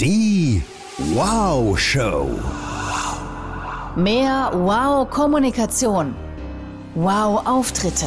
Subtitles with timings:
[0.00, 0.62] Die
[1.12, 2.30] Wow Show.
[3.96, 6.14] Mehr Wow-Kommunikation.
[6.94, 8.06] Wow-Auftritte.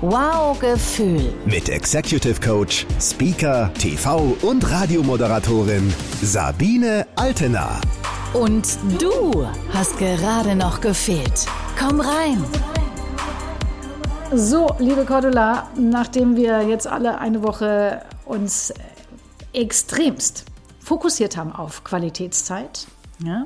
[0.00, 1.32] Wow-Gefühl.
[1.46, 7.80] Mit Executive Coach, Speaker, TV und Radiomoderatorin Sabine Altena.
[8.32, 11.46] Und du hast gerade noch gefehlt.
[11.78, 12.44] Komm rein.
[14.34, 18.74] So, liebe Cordula, nachdem wir jetzt alle eine Woche uns
[19.52, 20.47] extremst
[20.88, 22.86] fokussiert haben auf Qualitätszeit,
[23.22, 23.44] ja,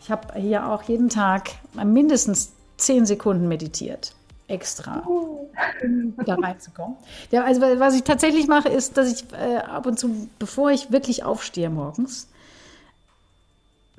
[0.00, 4.14] ich habe hier auch jeden Tag mindestens zehn Sekunden meditiert.
[4.46, 6.96] Extra, um da reinzukommen.
[7.32, 10.92] Ja, also was ich tatsächlich mache, ist, dass ich äh, ab und zu, bevor ich
[10.92, 12.28] wirklich aufstehe morgens,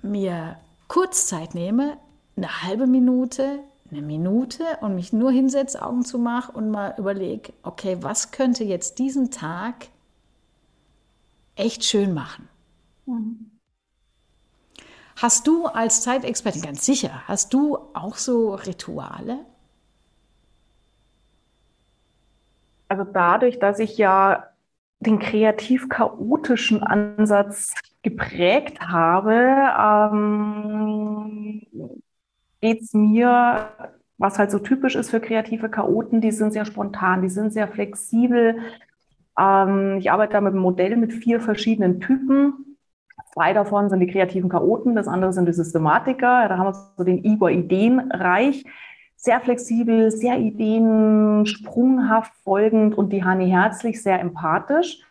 [0.01, 0.55] mir
[0.87, 1.97] Kurzzeit nehme,
[2.37, 3.59] eine halbe Minute,
[3.91, 8.63] eine Minute und mich nur hinsetze, Augen zu machen und mal überlege, okay, was könnte
[8.63, 9.89] jetzt diesen Tag
[11.55, 12.48] echt schön machen?
[13.09, 13.51] Mhm.
[15.21, 19.39] Hast du als Zeitexpertin, ganz sicher, hast du auch so Rituale?
[22.87, 24.45] Also dadurch, dass ich ja
[25.01, 29.33] den kreativ-chaotischen Ansatz geprägt habe,
[30.13, 31.61] ähm,
[32.61, 33.71] geht es mir,
[34.17, 37.67] was halt so typisch ist für kreative Chaoten, die sind sehr spontan, die sind sehr
[37.67, 38.57] flexibel.
[39.37, 42.68] Ähm, ich arbeite da mit einem Modell mit vier verschiedenen Typen.
[43.33, 46.47] Zwei davon sind die kreativen Chaoten, das andere sind die Systematiker.
[46.47, 48.65] Da haben wir so den Igor Ideenreich.
[49.15, 55.03] Sehr flexibel, sehr ideensprunghaft folgend und die Hani Herzlich sehr empathisch.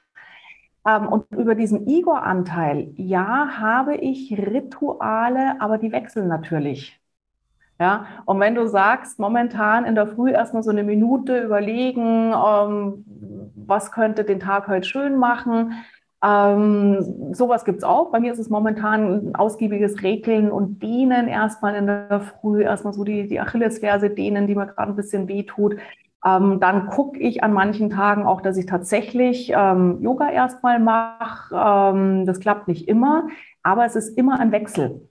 [0.86, 6.98] Ähm, und über diesen Igor-Anteil, ja, habe ich Rituale, aber die wechseln natürlich.
[7.80, 13.04] Ja, und wenn du sagst, momentan in der Früh erstmal so eine Minute überlegen, ähm,
[13.54, 15.74] was könnte den Tag heute schön machen,
[16.24, 18.10] ähm, sowas gibt es auch.
[18.10, 22.92] Bei mir ist es momentan ein ausgiebiges Regeln und Dehnen erstmal in der Früh, erstmal
[22.92, 25.76] so die, die Achillesferse dehnen, die mir gerade ein bisschen wehtut.
[26.24, 31.54] Ähm, dann gucke ich an manchen Tagen auch, dass ich tatsächlich ähm, Yoga erstmal mache.
[31.54, 33.28] Ähm, das klappt nicht immer,
[33.62, 35.08] aber es ist immer ein Wechsel.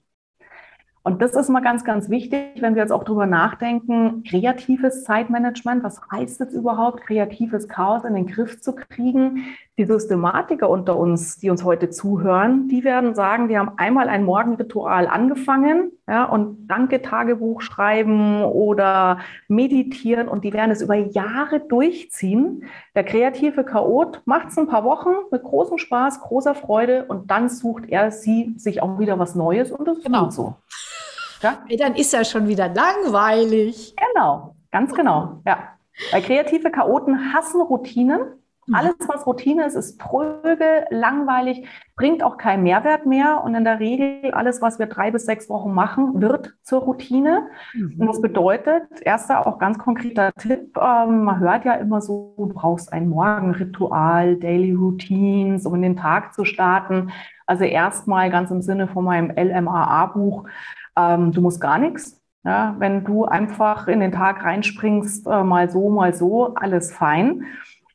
[1.04, 5.82] Und das ist mal ganz, ganz wichtig, wenn wir jetzt auch drüber nachdenken, kreatives Zeitmanagement,
[5.82, 9.46] was heißt es überhaupt, kreatives Chaos in den Griff zu kriegen?
[9.78, 14.24] Die Systematiker unter uns, die uns heute zuhören, die werden sagen, wir haben einmal ein
[14.24, 21.60] Morgenritual angefangen ja, und danke Tagebuch schreiben oder meditieren und die werden es über Jahre
[21.60, 22.64] durchziehen.
[22.96, 27.48] Der kreative Chaot macht es ein paar Wochen mit großem Spaß, großer Freude und dann
[27.48, 30.24] sucht er sie sich auch wieder was Neues und das ist genau.
[30.24, 30.56] gut so.
[31.44, 31.60] Ja?
[31.78, 33.96] Dann ist er schon wieder langweilig.
[34.14, 35.42] Genau, ganz genau.
[35.46, 35.60] Ja.
[36.12, 38.22] Weil kreative Chaoten hassen Routinen.
[38.68, 38.76] Mhm.
[38.76, 43.42] Alles, was Routine ist, ist tröge, langweilig, bringt auch keinen Mehrwert mehr.
[43.44, 47.48] Und in der Regel, alles, was wir drei bis sechs Wochen machen, wird zur Routine.
[47.74, 47.96] Mhm.
[48.00, 52.50] Und das bedeutet, erster auch ganz konkreter Tipp, ähm, man hört ja immer so, du
[52.50, 57.12] brauchst ein Morgenritual, Daily Routines, um in den Tag zu starten.
[57.46, 60.46] Also erstmal ganz im Sinne von meinem LMAA-Buch,
[60.98, 62.22] ähm, du musst gar nichts.
[62.44, 67.44] Ja, wenn du einfach in den Tag reinspringst, äh, mal so, mal so, alles fein.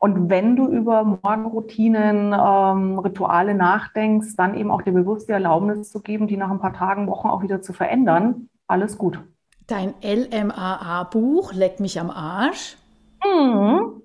[0.03, 5.93] Und wenn du über Morgenroutinen, ähm, Rituale nachdenkst, dann eben auch dir bewusst die Erlaubnis
[5.93, 8.49] zu geben, die nach ein paar Tagen, Wochen auch wieder zu verändern.
[8.67, 9.21] Alles gut.
[9.69, 12.77] Dein LMAA-Buch, Leck mich am Arsch.
[13.25, 14.03] Mhm.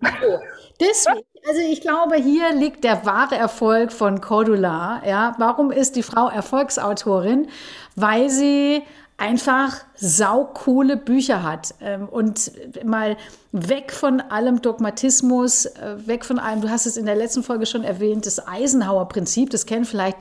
[0.79, 5.01] Deswegen, also ich glaube, hier liegt der wahre Erfolg von Cordula.
[5.03, 7.47] Ja, warum ist die Frau Erfolgsautorin?
[7.95, 8.83] Weil sie
[9.17, 12.51] einfach saukoole Bücher hat ähm, und
[12.83, 13.17] mal
[13.51, 17.65] weg von allem Dogmatismus, äh, weg von allem, du hast es in der letzten Folge
[17.65, 20.17] schon erwähnt, das Eisenhower-Prinzip, das kennen vielleicht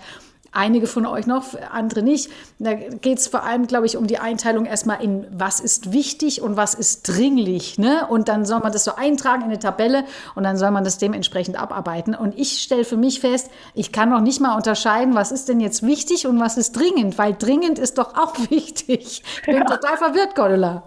[0.56, 2.30] einige von euch noch, andere nicht.
[2.58, 6.40] Da geht es vor allem, glaube ich, um die Einteilung erstmal in, was ist wichtig
[6.40, 7.78] und was ist dringlich.
[7.78, 8.06] Ne?
[8.08, 10.98] Und dann soll man das so eintragen in eine Tabelle und dann soll man das
[10.98, 12.14] dementsprechend abarbeiten.
[12.14, 15.60] Und ich stelle für mich fest, ich kann noch nicht mal unterscheiden, was ist denn
[15.60, 19.22] jetzt wichtig und was ist dringend, weil dringend ist doch auch wichtig.
[19.40, 19.64] Ich bin ja.
[19.64, 20.82] total verwirrt, Gordula.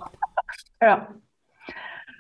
[0.82, 1.08] Ja.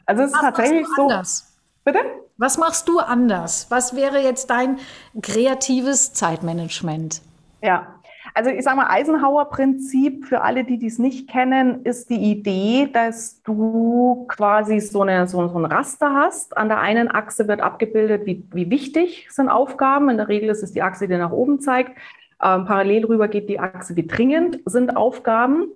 [0.05, 1.03] Also es ist tatsächlich so.
[1.03, 1.45] Anders?
[1.83, 1.99] Bitte?
[2.37, 3.67] Was machst du anders?
[3.69, 4.79] Was wäre jetzt dein
[5.21, 7.21] kreatives Zeitmanagement?
[7.61, 7.99] Ja,
[8.33, 13.41] also ich sage mal, Eisenhower-Prinzip, für alle, die dies nicht kennen, ist die Idee, dass
[13.43, 16.55] du quasi so, eine, so, so ein Raster hast.
[16.55, 20.09] An der einen Achse wird abgebildet, wie, wie wichtig sind Aufgaben.
[20.09, 21.97] In der Regel ist es die Achse, die nach oben zeigt.
[22.41, 25.67] Ähm, parallel rüber geht die Achse, wie dringend sind Aufgaben.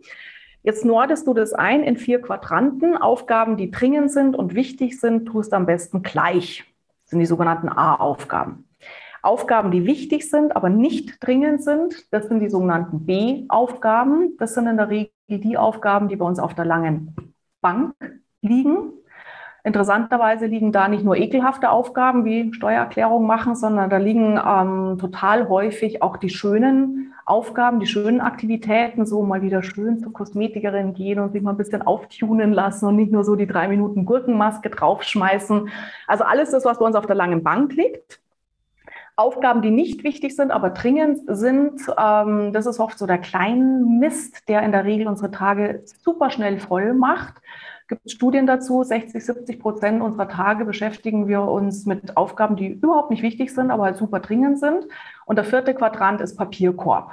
[0.62, 2.96] Jetzt nordest du das ein in vier Quadranten.
[2.96, 6.64] Aufgaben, die dringend sind und wichtig sind, tust am besten gleich.
[7.04, 8.66] Das sind die sogenannten A-Aufgaben.
[9.24, 14.36] Aufgaben, die wichtig sind, aber nicht dringend sind, das sind die sogenannten B-Aufgaben.
[14.38, 17.16] Das sind in der Regel die Aufgaben, die bei uns auf der langen
[17.62, 17.96] Bank
[18.42, 18.92] liegen.
[19.66, 25.48] Interessanterweise liegen da nicht nur ekelhafte Aufgaben wie Steuererklärung machen, sondern da liegen ähm, total
[25.48, 31.20] häufig auch die schönen Aufgaben, die schönen Aktivitäten, so mal wieder schön zur Kosmetikerin gehen
[31.20, 34.70] und sich mal ein bisschen auftunen lassen und nicht nur so die drei Minuten Gurkenmaske
[34.70, 35.70] draufschmeißen.
[36.08, 38.20] Also alles das, was bei uns auf der langen Bank liegt.
[39.16, 44.50] Aufgaben, die nicht wichtig sind, aber dringend sind, ähm, das ist oft so der Kleinmist,
[44.50, 47.36] der in der Regel unsere Tage super schnell voll macht.
[47.82, 52.68] Es gibt Studien dazu, 60, 70 Prozent unserer Tage beschäftigen wir uns mit Aufgaben, die
[52.68, 54.88] überhaupt nicht wichtig sind, aber halt super dringend sind.
[55.26, 57.12] Und der vierte Quadrant ist Papierkorb.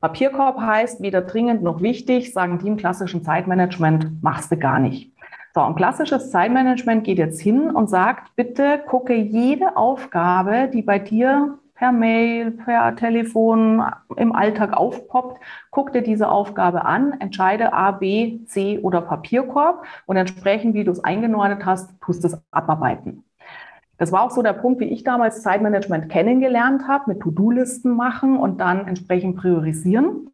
[0.00, 5.13] Papierkorb heißt weder dringend noch wichtig, sagen die im klassischen Zeitmanagement, machst du gar nicht.
[5.54, 10.98] So, und klassisches Zeitmanagement geht jetzt hin und sagt, bitte gucke jede Aufgabe, die bei
[10.98, 13.84] dir per Mail, per Telefon
[14.16, 15.40] im Alltag aufpoppt,
[15.70, 20.90] guck dir diese Aufgabe an, entscheide A, B, C oder Papierkorb und entsprechend, wie du
[20.90, 23.22] es eingenordet hast, tust es abarbeiten.
[23.96, 28.38] Das war auch so der Punkt, wie ich damals Zeitmanagement kennengelernt habe, mit To-Do-Listen machen
[28.38, 30.30] und dann entsprechend priorisieren.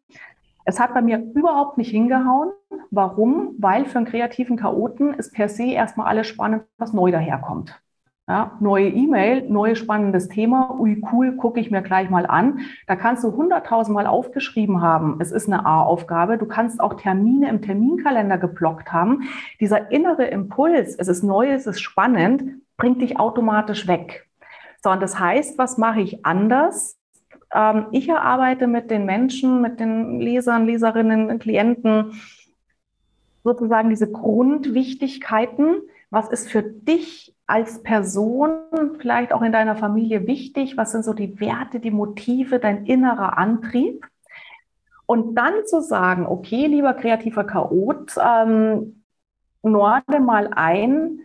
[0.65, 2.49] Es hat bei mir überhaupt nicht hingehauen.
[2.89, 3.55] Warum?
[3.57, 7.81] Weil für einen kreativen Chaoten ist per se erstmal alles spannend, was neu daherkommt.
[8.27, 12.59] Ja, neue E-Mail, neues spannendes Thema, ui cool, gucke ich mir gleich mal an.
[12.87, 16.37] Da kannst du hunderttausendmal aufgeschrieben haben, es ist eine A-Aufgabe.
[16.37, 19.23] Du kannst auch Termine im Terminkalender geblockt haben.
[19.59, 24.29] Dieser innere Impuls, es ist neu, es ist spannend, bringt dich automatisch weg.
[24.81, 26.97] So, und das heißt, was mache ich anders?
[27.53, 32.13] Ähm, ich erarbeite mit den Menschen, mit den Lesern, Leserinnen, Klienten
[33.43, 35.81] sozusagen diese Grundwichtigkeiten.
[36.09, 38.59] Was ist für dich als Person,
[38.99, 40.77] vielleicht auch in deiner Familie wichtig?
[40.77, 44.07] Was sind so die Werte, die Motive, dein innerer Antrieb?
[45.05, 49.03] Und dann zu sagen, okay, lieber kreativer Chaot, ähm,
[49.63, 51.19] norde mal ein,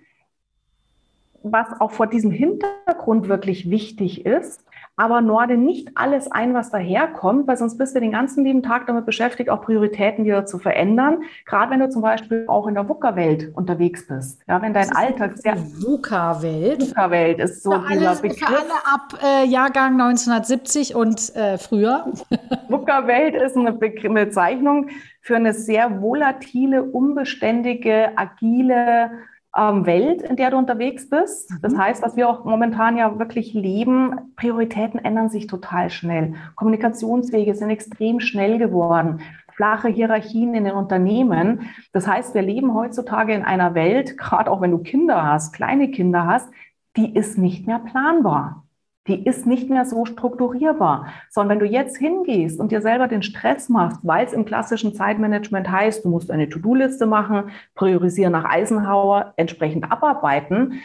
[1.42, 4.65] was auch vor diesem Hintergrund wirklich wichtig ist
[4.96, 8.86] aber norde nicht alles ein, was daherkommt, weil sonst bist du den ganzen lieben Tag
[8.86, 11.22] damit beschäftigt, auch Prioritäten wieder zu verändern.
[11.44, 14.40] Gerade wenn du zum Beispiel auch in der VUCA-Welt unterwegs bist.
[14.48, 15.56] Ja, wenn dein Alltag sehr.
[15.56, 16.88] VUCA-Welt.
[16.88, 18.38] VUCA-Welt ist so für dieser alles, Begriff.
[18.38, 22.06] Für alle ab äh, Jahrgang 1970 und äh, früher.
[22.68, 24.88] VUCA-Welt ist eine Be Bezeichnung
[25.20, 29.10] für eine sehr volatile, unbeständige, agile,
[29.56, 31.52] Welt, in der du unterwegs bist.
[31.62, 31.78] Das mhm.
[31.78, 36.34] heißt, was wir auch momentan ja wirklich leben, Prioritäten ändern sich total schnell.
[36.56, 39.20] Kommunikationswege sind extrem schnell geworden.
[39.54, 41.70] Flache Hierarchien in den Unternehmen.
[41.92, 45.90] Das heißt, wir leben heutzutage in einer Welt, gerade auch wenn du Kinder hast, kleine
[45.90, 46.50] Kinder hast,
[46.96, 48.65] die ist nicht mehr planbar
[49.08, 51.06] die ist nicht mehr so strukturierbar.
[51.30, 54.94] Sondern wenn du jetzt hingehst und dir selber den Stress machst, weil es im klassischen
[54.94, 60.80] Zeitmanagement heißt, du musst eine To-Do-Liste machen, priorisieren nach Eisenhower, entsprechend abarbeiten,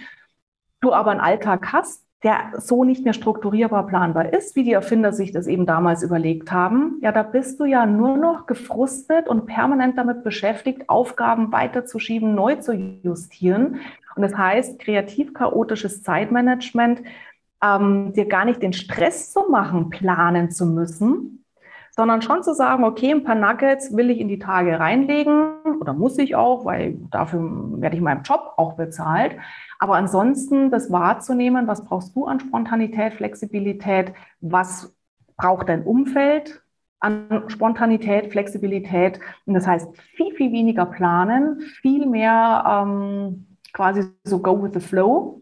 [0.82, 5.12] du aber einen Alltag hast, der so nicht mehr strukturierbar planbar ist, wie die Erfinder
[5.12, 9.48] sich das eben damals überlegt haben, ja, da bist du ja nur noch gefrustet und
[9.48, 13.80] permanent damit beschäftigt, Aufgaben weiterzuschieben, neu zu justieren.
[14.16, 17.02] Und das heißt, kreativ-chaotisches Zeitmanagement
[17.64, 21.46] ähm, dir gar nicht den Stress zu machen, planen zu müssen,
[21.92, 25.94] sondern schon zu sagen, okay, ein paar Nuggets will ich in die Tage reinlegen oder
[25.94, 27.42] muss ich auch, weil dafür
[27.82, 29.36] werde ich in meinem Job auch bezahlt.
[29.80, 34.96] Aber ansonsten das wahrzunehmen, was brauchst du an Spontanität, Flexibilität, was
[35.38, 36.62] braucht dein Umfeld
[37.00, 39.20] an Spontanität, Flexibilität.
[39.46, 44.80] Und das heißt, viel, viel weniger planen, viel mehr ähm, quasi so go with the
[44.80, 45.41] flow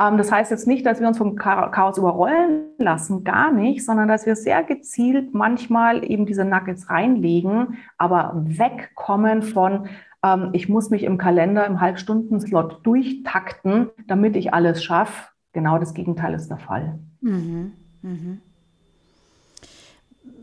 [0.00, 4.24] das heißt jetzt nicht, dass wir uns vom Chaos überrollen lassen, gar nicht, sondern dass
[4.24, 9.88] wir sehr gezielt manchmal eben diese Nuggets reinlegen, aber wegkommen von,
[10.24, 15.28] ähm, ich muss mich im Kalender im Halbstunden-Slot durchtakten, damit ich alles schaffe.
[15.52, 16.98] Genau das Gegenteil ist der Fall.
[17.20, 17.72] Mhm.
[18.00, 18.40] Mhm.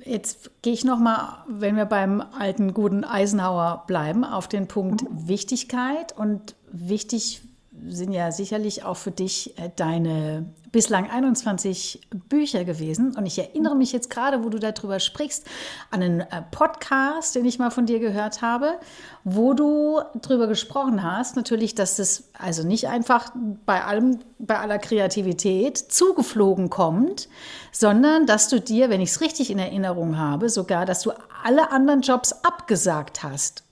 [0.03, 5.01] Jetzt gehe ich noch mal, wenn wir beim alten guten Eisenhower bleiben, auf den Punkt
[5.01, 5.27] mhm.
[5.27, 7.41] Wichtigkeit und wichtig
[7.87, 13.15] sind ja sicherlich auch für dich äh, deine bislang 21 Bücher gewesen.
[13.15, 15.45] Und ich erinnere mich jetzt gerade, wo du darüber sprichst,
[15.91, 18.79] an einen äh, Podcast, den ich mal von dir gehört habe,
[19.23, 23.31] wo du darüber gesprochen hast, natürlich, dass das also nicht einfach
[23.65, 27.29] bei allem, bei aller Kreativität zugeflogen kommt,
[27.71, 31.11] sondern dass du dir, wenn ich es richtig in Erinnerung habe, sogar, dass du
[31.43, 33.63] alle anderen Jobs abgesagt hast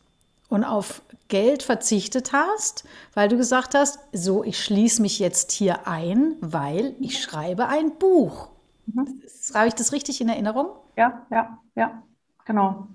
[0.50, 5.88] und auf Geld verzichtet hast, weil du gesagt hast, so, ich schließe mich jetzt hier
[5.88, 8.50] ein, weil ich schreibe ein Buch.
[8.88, 9.22] Mhm.
[9.54, 10.68] Habe ich das richtig in Erinnerung?
[10.96, 12.04] Ja, ja, ja,
[12.46, 12.88] genau.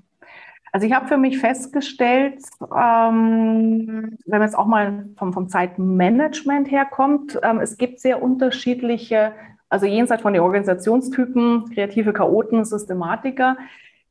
[0.72, 6.70] Also ich habe für mich festgestellt, ähm, wenn man jetzt auch mal vom, vom Zeitmanagement
[6.70, 9.32] herkommt, ähm, es gibt sehr unterschiedliche,
[9.68, 13.56] also jenseits von den Organisationstypen, kreative Chaoten, Systematiker,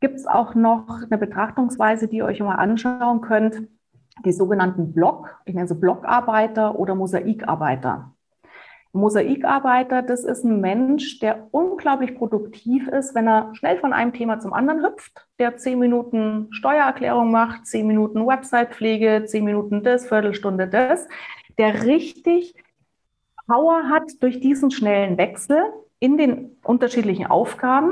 [0.01, 3.67] gibt es auch noch eine Betrachtungsweise, die ihr euch mal anschauen könnt,
[4.25, 8.13] die sogenannten Block, ich nenne sie Blockarbeiter oder Mosaikarbeiter.
[8.91, 14.39] Mosaikarbeiter, das ist ein Mensch, der unglaublich produktiv ist, wenn er schnell von einem Thema
[14.39, 20.67] zum anderen hüpft, der zehn Minuten Steuererklärung macht, zehn Minuten Websitepflege, zehn Minuten das, Viertelstunde
[20.67, 21.07] das,
[21.59, 22.55] der richtig
[23.45, 25.61] Power hat durch diesen schnellen Wechsel
[25.99, 27.91] in den unterschiedlichen Aufgaben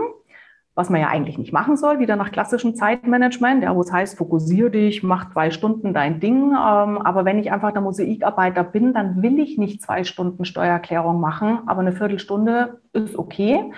[0.77, 4.15] was man ja eigentlich nicht machen soll, wieder nach klassischem Zeitmanagement, ja, wo es heißt,
[4.15, 6.51] fokussiere dich, mach zwei Stunden dein Ding.
[6.51, 11.19] Ähm, aber wenn ich einfach der Mosaikarbeiter bin, dann will ich nicht zwei Stunden Steuererklärung
[11.19, 13.71] machen, aber eine Viertelstunde ist okay.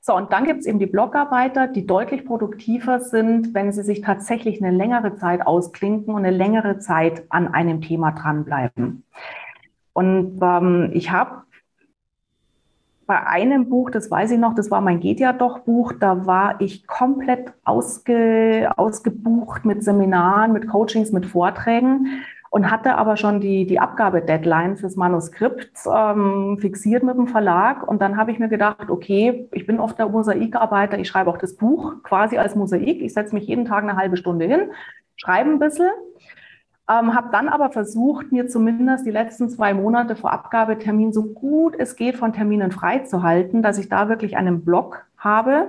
[0.00, 4.00] So, und dann gibt es eben die Blogarbeiter, die deutlich produktiver sind, wenn sie sich
[4.00, 9.04] tatsächlich eine längere Zeit ausklinken und eine längere Zeit an einem Thema dranbleiben.
[9.92, 11.42] Und ähm, ich habe
[13.06, 16.26] bei einem Buch, das weiß ich noch, das war mein Geht ja doch Buch, da
[16.26, 23.40] war ich komplett ausge, ausgebucht mit Seminaren, mit Coachings, mit Vorträgen und hatte aber schon
[23.40, 27.86] die, die Abgabedeadline fürs Manuskript ähm, fixiert mit dem Verlag.
[27.86, 31.38] Und dann habe ich mir gedacht, okay, ich bin oft der Mosaikarbeiter, ich schreibe auch
[31.38, 33.02] das Buch quasi als Mosaik.
[33.02, 34.70] Ich setze mich jeden Tag eine halbe Stunde hin,
[35.16, 35.90] schreibe ein bisschen
[36.88, 41.74] ähm, habe dann aber versucht, mir zumindest die letzten zwei Monate vor Abgabetermin so gut
[41.78, 45.68] es geht von Terminen freizuhalten, dass ich da wirklich einen Block habe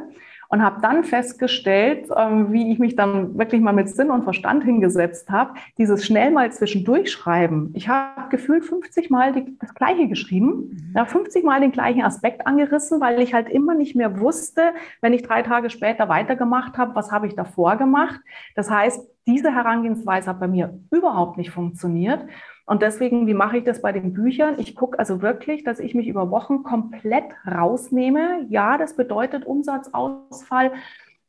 [0.49, 4.63] und habe dann festgestellt, ähm, wie ich mich dann wirklich mal mit Sinn und Verstand
[4.63, 7.71] hingesetzt habe, dieses schnell mal zwischendurch schreiben.
[7.73, 10.93] Ich habe gefühlt 50 Mal das Gleiche geschrieben, mhm.
[10.95, 15.13] ja, 50 Mal den gleichen Aspekt angerissen, weil ich halt immer nicht mehr wusste, wenn
[15.13, 18.19] ich drei Tage später weitergemacht habe, was habe ich davor gemacht.
[18.55, 22.25] Das heißt, diese Herangehensweise hat bei mir überhaupt nicht funktioniert.
[22.67, 24.55] Und deswegen, wie mache ich das bei den Büchern?
[24.57, 28.45] Ich gucke also wirklich, dass ich mich über Wochen komplett rausnehme.
[28.49, 30.73] Ja, das bedeutet Umsatzausfall,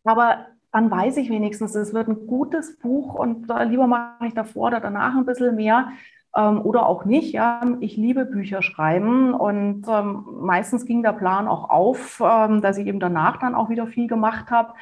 [0.03, 4.67] aber dann weiß ich wenigstens, es wird ein gutes Buch und lieber mache ich davor
[4.67, 5.93] oder danach ein bisschen mehr
[6.37, 7.33] ähm, oder auch nicht.
[7.33, 12.79] Ja, ich liebe Bücher schreiben und ähm, meistens ging der Plan auch auf, ähm, dass
[12.79, 14.75] ich eben danach dann auch wieder viel gemacht habe.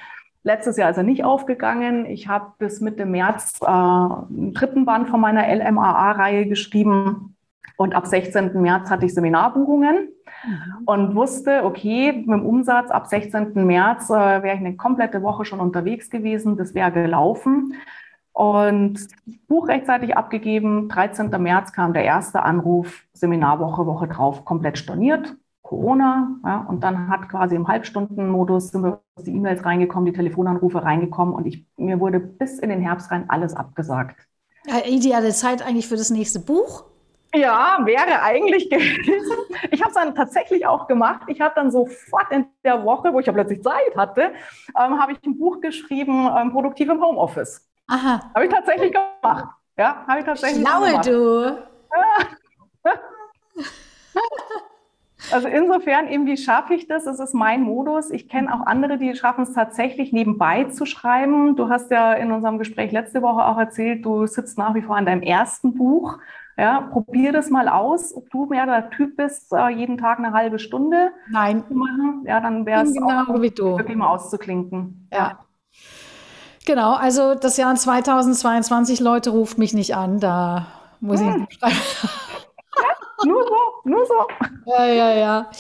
[0.47, 2.07] Letztes Jahr ist er nicht aufgegangen.
[2.07, 7.35] Ich habe bis Mitte März äh, einen dritten Band von meiner LMAA-Reihe geschrieben.
[7.77, 8.53] Und ab 16.
[8.63, 10.09] März hatte ich Seminarbuchungen
[10.45, 10.85] mhm.
[10.87, 13.55] und wusste, okay, mit dem Umsatz ab 16.
[13.67, 16.57] März äh, wäre ich eine komplette Woche schon unterwegs gewesen.
[16.57, 17.75] Das wäre gelaufen.
[18.31, 19.01] Und
[19.49, 20.89] Buch rechtzeitig abgegeben.
[20.89, 21.29] 13.
[21.43, 25.35] März kam der erste Anruf, Seminarwoche, Woche drauf, komplett storniert.
[25.67, 26.29] Corona.
[26.45, 31.35] Ja, und dann hat quasi im Halbstundenmodus sind wir die E-Mails reingekommen, die Telefonanrufe reingekommen
[31.35, 34.17] und ich, mir wurde bis in den Herbst rein alles abgesagt.
[34.67, 36.85] Ja, ideale Zeit eigentlich für das nächste Buch.
[37.35, 39.37] Ja, wäre eigentlich gewesen.
[39.73, 41.23] Ich habe es dann tatsächlich auch gemacht.
[41.27, 44.33] Ich habe dann sofort in der Woche, wo ich ja plötzlich Zeit hatte,
[44.81, 47.69] ähm, habe ich ein Buch geschrieben, ähm, Produktiv im Homeoffice.
[47.89, 48.21] Aha.
[48.35, 49.47] Habe ich tatsächlich gemacht.
[49.77, 51.07] Ja, habe ich tatsächlich Schlaue gemacht.
[51.07, 51.59] du.
[55.33, 57.07] Also insofern, eben, wie schaffe ich das?
[57.07, 58.11] Es ist mein Modus.
[58.11, 61.57] Ich kenne auch andere, die schaffen es tatsächlich nebenbei zu schreiben.
[61.57, 64.97] Du hast ja in unserem Gespräch letzte Woche auch erzählt, du sitzt nach wie vor
[64.97, 66.19] an deinem ersten Buch.
[66.59, 70.33] Ja, probier das mal aus, ob du mehr der Typ bist, äh, jeden Tag eine
[70.33, 71.63] halbe Stunde Nein.
[71.69, 72.23] zu machen.
[72.25, 73.77] Ja, dann wäre es genau auch wie du.
[73.77, 75.09] wirklich mal auszuklinken.
[75.13, 75.19] Ja.
[75.19, 75.39] ja.
[76.65, 80.67] Genau, also das Jahr 2022, Leute, ruft mich nicht an, da
[81.01, 81.47] muss hm.
[81.49, 81.77] ich schreiben
[83.25, 84.15] nur so, nur so.
[84.67, 85.51] Ja, ja, ja.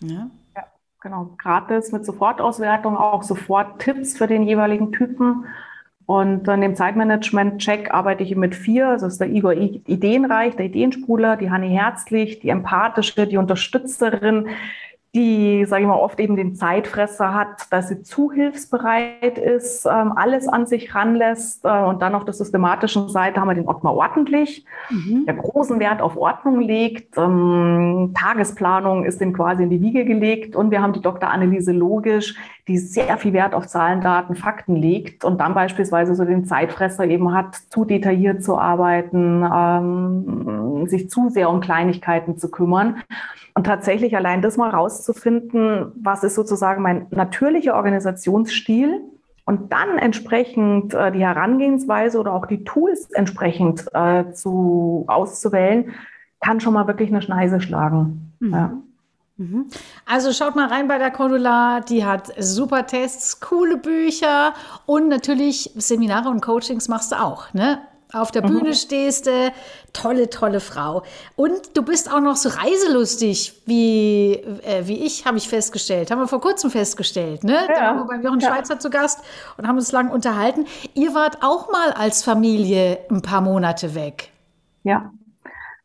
[0.00, 0.30] Ja?
[0.56, 0.64] ja.
[1.00, 5.46] genau, gratis mit Sofortauswertung, auch sofort Tipps für den jeweiligen Typen.
[6.06, 8.94] Und in dem Zeitmanagement-Check arbeite ich mit vier.
[8.94, 14.48] Das ist der Igor Ideenreich, der Ideensprudler, die Hanni Herzlich, die Empathische, die Unterstützerin,
[15.14, 20.46] die, sage ich mal, oft eben den Zeitfresser hat, dass sie zuhilfsbereit ist, ähm, alles
[20.46, 21.64] an sich ranlässt.
[21.64, 25.26] Äh, und dann auf der systematischen Seite haben wir den Ottmar Ordentlich, mhm.
[25.26, 27.18] der großen Wert auf Ordnung legt.
[27.18, 30.54] Ähm, Tagesplanung ist ihm quasi in die Wiege gelegt.
[30.54, 31.28] Und wir haben die Dr.
[31.28, 32.36] Anneliese Logisch,
[32.70, 37.04] die sehr viel Wert auf Zahlen, Daten, Fakten legt und dann beispielsweise so den Zeitfresser
[37.04, 43.02] eben hat, zu detailliert zu arbeiten, ähm, sich zu sehr um Kleinigkeiten zu kümmern.
[43.54, 49.00] Und tatsächlich allein das mal rauszufinden, was ist sozusagen mein natürlicher Organisationsstil
[49.46, 55.90] und dann entsprechend äh, die Herangehensweise oder auch die Tools entsprechend äh, zu, auszuwählen,
[56.40, 58.32] kann schon mal wirklich eine Schneise schlagen.
[58.38, 58.52] Mhm.
[58.52, 58.72] Ja.
[59.40, 59.68] Mhm.
[60.04, 64.52] Also schaut mal rein bei der Cordula, die hat super Tests, coole Bücher
[64.84, 67.78] und natürlich Seminare und Coachings machst du auch, ne?
[68.12, 68.74] auf der Bühne mhm.
[68.74, 69.52] stehst du.
[69.92, 71.04] Tolle, tolle Frau.
[71.36, 76.10] Und du bist auch noch so reiselustig wie, äh, wie ich, habe ich festgestellt.
[76.10, 77.44] Haben wir vor kurzem festgestellt.
[77.44, 77.54] Ne?
[77.54, 77.66] Ja.
[77.68, 78.48] Da waren wir beim Jochen ja.
[78.48, 79.22] Schweizer zu Gast
[79.56, 80.66] und haben uns lang unterhalten.
[80.94, 84.32] Ihr wart auch mal als Familie ein paar Monate weg.
[84.82, 85.12] Ja,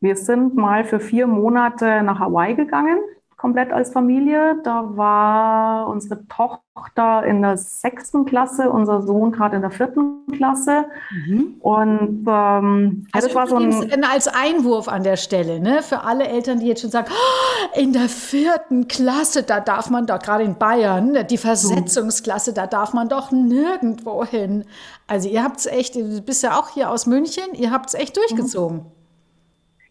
[0.01, 2.97] wir sind mal für vier Monate nach Hawaii gegangen
[3.45, 4.59] komplett als Familie.
[4.63, 10.85] Da war unsere Tochter in der sechsten Klasse, unser Sohn gerade in der vierten Klasse.
[11.11, 11.57] Mhm.
[11.59, 15.83] Und ähm, also das war so ein als Einwurf an der Stelle, ne?
[15.83, 20.07] Für alle Eltern, die jetzt schon sagen, oh, in der vierten Klasse, da darf man
[20.07, 24.65] doch gerade in Bayern, die Versetzungsklasse, da darf man doch nirgendwo hin.
[25.05, 27.93] Also ihr habt es echt, du bist ja auch hier aus München, ihr habt es
[27.93, 28.77] echt durchgezogen.
[28.77, 29.04] Mhm.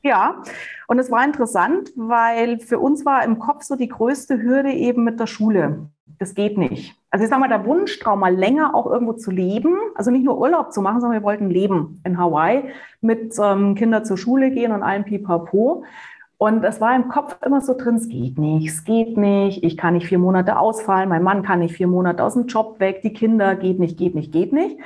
[0.04, 0.42] Ja,
[0.86, 5.02] und es war interessant, weil für uns war im Kopf so die größte Hürde eben
[5.02, 5.88] mit der Schule.
[6.18, 6.94] Das geht nicht.
[7.10, 10.38] Also ich sage mal, der Wunschtraum, mal länger auch irgendwo zu leben, also nicht nur
[10.38, 12.64] Urlaub zu machen, sondern wir wollten leben in Hawaii,
[13.00, 15.84] mit ähm, Kindern zur Schule gehen und allem pipapo.
[16.36, 19.78] Und es war im Kopf immer so drin, es geht nicht, es geht nicht, ich
[19.78, 23.00] kann nicht vier Monate ausfallen, mein Mann kann nicht vier Monate aus dem Job weg,
[23.02, 24.78] die Kinder geht nicht, geht nicht, geht nicht.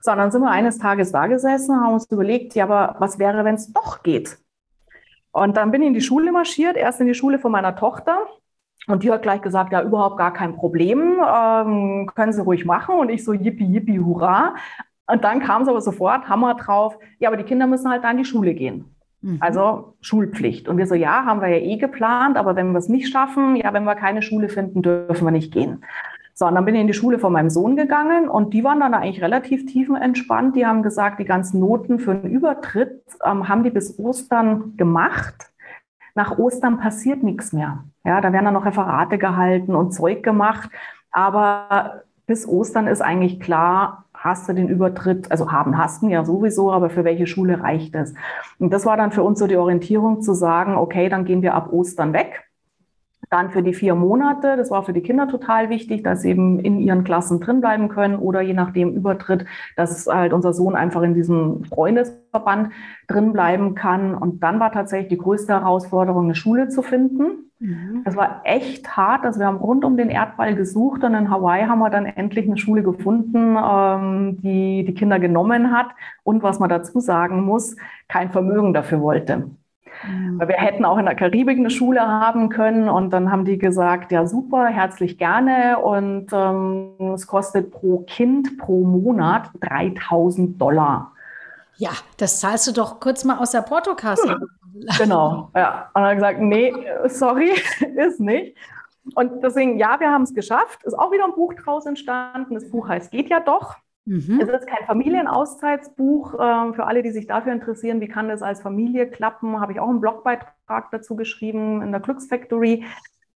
[0.00, 3.56] Sondern sind wir eines Tages da gesessen, haben uns überlegt, ja, aber was wäre, wenn
[3.56, 4.38] es doch geht?
[5.32, 8.18] Und dann bin ich in die Schule marschiert, erst in die Schule von meiner Tochter.
[8.86, 12.96] Und die hat gleich gesagt, ja, überhaupt gar kein Problem, ähm, können Sie ruhig machen.
[12.96, 14.54] Und ich so, yippie, yippie, hurra.
[15.06, 18.10] Und dann kam es aber sofort, Hammer drauf, ja, aber die Kinder müssen halt da
[18.10, 18.94] in die Schule gehen.
[19.20, 19.38] Mhm.
[19.40, 20.68] Also Schulpflicht.
[20.68, 23.56] Und wir so, ja, haben wir ja eh geplant, aber wenn wir es nicht schaffen,
[23.56, 25.84] ja, wenn wir keine Schule finden, dürfen wir nicht gehen.
[26.34, 28.80] So, und dann bin ich in die Schule von meinem Sohn gegangen und die waren
[28.80, 30.56] dann eigentlich relativ tiefenentspannt.
[30.56, 35.50] Die haben gesagt, die ganzen Noten für einen Übertritt ähm, haben die bis Ostern gemacht.
[36.14, 37.84] Nach Ostern passiert nichts mehr.
[38.04, 40.70] Ja, da werden dann noch Referate gehalten und Zeug gemacht.
[41.10, 46.24] Aber bis Ostern ist eigentlich klar, hast du den Übertritt, also haben, hast du ja
[46.24, 48.14] sowieso, aber für welche Schule reicht es?
[48.58, 51.54] Und das war dann für uns so die Orientierung zu sagen, okay, dann gehen wir
[51.54, 52.44] ab Ostern weg
[53.32, 56.60] dann für die vier Monate, das war für die Kinder total wichtig, dass sie eben
[56.60, 61.02] in ihren Klassen drin bleiben können oder je nachdem Übertritt, dass halt unser Sohn einfach
[61.02, 62.72] in diesem Freundesverband
[63.08, 64.14] drin bleiben kann.
[64.14, 67.50] Und dann war tatsächlich die größte Herausforderung, eine Schule zu finden.
[67.58, 68.02] Mhm.
[68.04, 69.24] Das war echt hart.
[69.24, 72.46] Also wir haben rund um den Erdball gesucht und in Hawaii haben wir dann endlich
[72.46, 75.86] eine Schule gefunden, ähm, die die Kinder genommen hat
[76.22, 77.76] und was man dazu sagen muss,
[78.08, 79.50] kein Vermögen dafür wollte.
[80.38, 83.58] Weil wir hätten auch in der Karibik eine Schule haben können und dann haben die
[83.58, 91.12] gesagt, ja super, herzlich gerne und ähm, es kostet pro Kind pro Monat 3000 Dollar.
[91.76, 94.38] Ja, das zahlst du doch kurz mal aus der Portokasse.
[94.98, 95.90] Genau, ja.
[95.94, 96.72] Und dann hat gesagt, nee,
[97.06, 97.52] sorry,
[97.96, 98.56] ist nicht.
[99.14, 100.84] Und deswegen, ja, wir haben es geschafft.
[100.84, 102.54] Ist auch wieder ein Buch draus entstanden.
[102.54, 103.76] Das Buch heißt Geht ja doch.
[104.04, 104.40] Mhm.
[104.40, 106.34] Es ist kein Familienauszeitsbuch.
[106.40, 109.80] Ähm, für alle, die sich dafür interessieren, wie kann das als Familie klappen, habe ich
[109.80, 112.84] auch einen Blogbeitrag dazu geschrieben in der Glücksfactory.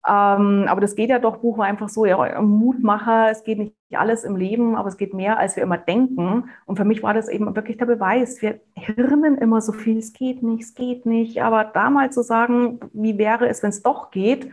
[0.07, 3.75] Ähm, aber das geht ja doch, Buch war einfach so, ja, Mutmacher, es geht nicht
[3.93, 6.51] alles im Leben, aber es geht mehr, als wir immer denken.
[6.67, 8.43] Und für mich war das eben wirklich der Beweis.
[8.43, 11.43] Wir hirnen immer so viel, es geht nicht, es geht nicht.
[11.43, 14.51] Aber da mal zu sagen, wie wäre es, wenn es doch geht,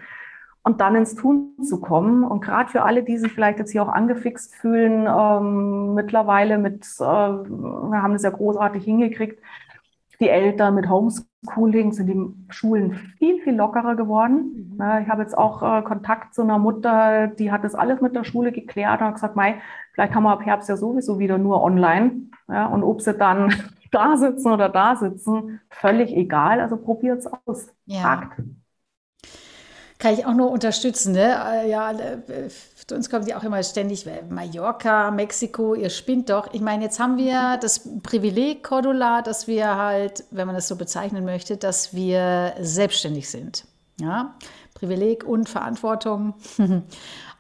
[0.63, 2.23] und dann ins Tun zu kommen.
[2.23, 6.85] Und gerade für alle, die sich vielleicht jetzt hier auch angefixt fühlen, ähm, mittlerweile mit,
[6.99, 9.41] äh, wir haben das ja großartig hingekriegt,
[10.21, 14.75] die Eltern mit Homeschooling sind die Schulen viel, viel lockerer geworden.
[14.77, 15.01] Mhm.
[15.01, 18.23] Ich habe jetzt auch äh, Kontakt zu einer Mutter, die hat das alles mit der
[18.23, 19.55] Schule geklärt und hat gesagt, Mai,
[19.93, 22.29] vielleicht haben wir ab Herbst ja sowieso wieder nur online.
[22.47, 23.51] Ja, und ob sie dann
[23.91, 26.59] da sitzen oder da sitzen, völlig egal.
[26.61, 27.73] Also probiert es aus.
[27.85, 28.01] Ja.
[28.01, 28.41] Fragt.
[30.01, 31.11] Kann ich auch nur unterstützen.
[31.11, 31.39] Ne?
[31.45, 32.49] Äh, ja, äh,
[32.87, 36.51] zu uns kommen die auch immer ständig, äh, Mallorca, Mexiko, ihr spinnt doch.
[36.53, 40.75] Ich meine, jetzt haben wir das Privileg, Cordula, dass wir halt, wenn man das so
[40.75, 43.65] bezeichnen möchte, dass wir selbstständig sind.
[43.99, 44.33] Ja,
[44.73, 46.33] Privileg und Verantwortung.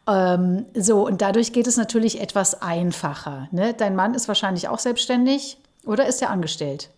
[0.07, 3.47] ähm, so, und dadurch geht es natürlich etwas einfacher.
[3.49, 3.73] Ne?
[3.73, 6.91] Dein Mann ist wahrscheinlich auch selbstständig oder ist er angestellt?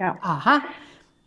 [0.00, 0.18] Ja.
[0.22, 0.60] Aha.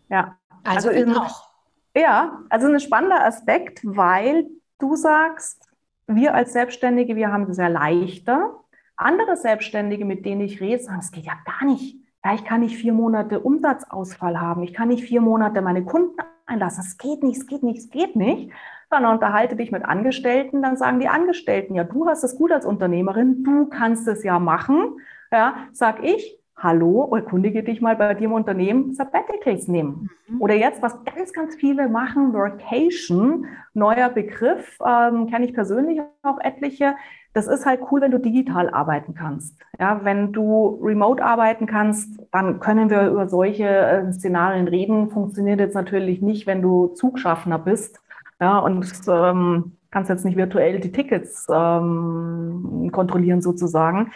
[0.10, 0.36] Ja.
[0.66, 1.55] Also, also auch.
[1.96, 4.48] Ja, also ein spannender Aspekt, weil
[4.80, 5.70] du sagst,
[6.08, 8.60] wir als Selbstständige, wir haben es ja leichter.
[8.98, 11.98] Andere Selbstständige, mit denen ich rede, sagen, es geht ja gar nicht.
[12.24, 14.64] Ja, ich kann nicht vier Monate Umsatzausfall haben.
[14.64, 16.84] Ich kann nicht vier Monate meine Kunden einlassen.
[16.86, 18.52] Es geht nicht, es geht nicht, es geht nicht.
[18.90, 22.66] Sondern unterhalte dich mit Angestellten, dann sagen die Angestellten, ja, du hast es gut als
[22.66, 25.00] Unternehmerin, du kannst es ja machen.
[25.32, 30.10] Ja, sag ich, hallo, erkundige dich mal bei dir im Unternehmen, Sabbaticals nehmen.
[30.28, 30.42] Mhm.
[30.42, 36.40] Oder jetzt, was ganz, ganz viele machen, Workation, neuer Begriff, ähm, kenne ich persönlich auch
[36.40, 36.96] etliche.
[37.34, 39.60] Das ist halt cool, wenn du digital arbeiten kannst.
[39.80, 45.10] Ja, wenn du remote arbeiten kannst, dann können wir über solche äh, Szenarien reden.
[45.10, 48.00] Funktioniert jetzt natürlich nicht, wenn du Zugschaffner bist.
[48.40, 54.12] Ja, und ähm, kannst jetzt nicht virtuell die Tickets ähm, kontrollieren sozusagen.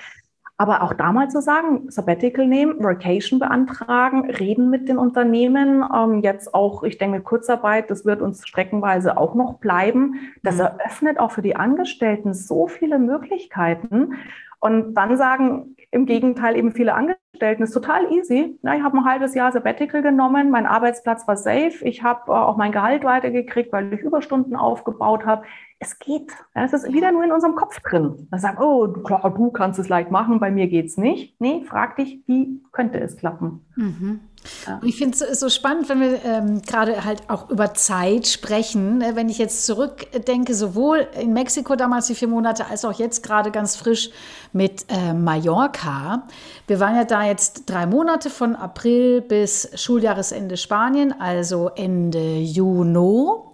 [0.61, 5.85] Aber auch damals zu sagen, Sabbatical nehmen, Vacation beantragen, reden mit den Unternehmen.
[5.95, 10.15] Ähm, jetzt auch, ich denke, Kurzarbeit, das wird uns streckenweise auch noch bleiben.
[10.43, 10.63] Das mhm.
[10.63, 14.15] eröffnet auch für die Angestellten so viele Möglichkeiten.
[14.59, 18.59] Und dann sagen im Gegenteil eben viele Angestellten, ist total easy.
[18.61, 22.35] Ja, ich habe ein halbes Jahr Sabbatical genommen, mein Arbeitsplatz war safe, ich habe äh,
[22.35, 25.43] auch mein Gehalt weitergekriegt, weil ich Überstunden aufgebaut habe
[25.79, 26.31] es geht.
[26.53, 28.27] Es ist wieder nur in unserem Kopf drin.
[28.29, 31.39] Man sagt, oh, klar, du kannst es leicht machen, bei mir geht es nicht.
[31.39, 33.65] Nee, frag dich, wie könnte es klappen?
[33.75, 34.19] Mhm.
[34.67, 34.79] Ja.
[34.83, 39.01] Ich finde es so spannend, wenn wir ähm, gerade halt auch über Zeit sprechen.
[39.01, 43.23] Äh, wenn ich jetzt zurückdenke, sowohl in Mexiko damals die vier Monate, als auch jetzt
[43.23, 44.11] gerade ganz frisch
[44.51, 46.23] mit äh, Mallorca.
[46.67, 53.48] Wir waren ja da jetzt drei Monate von April bis Schuljahresende Spanien, also Ende Juni.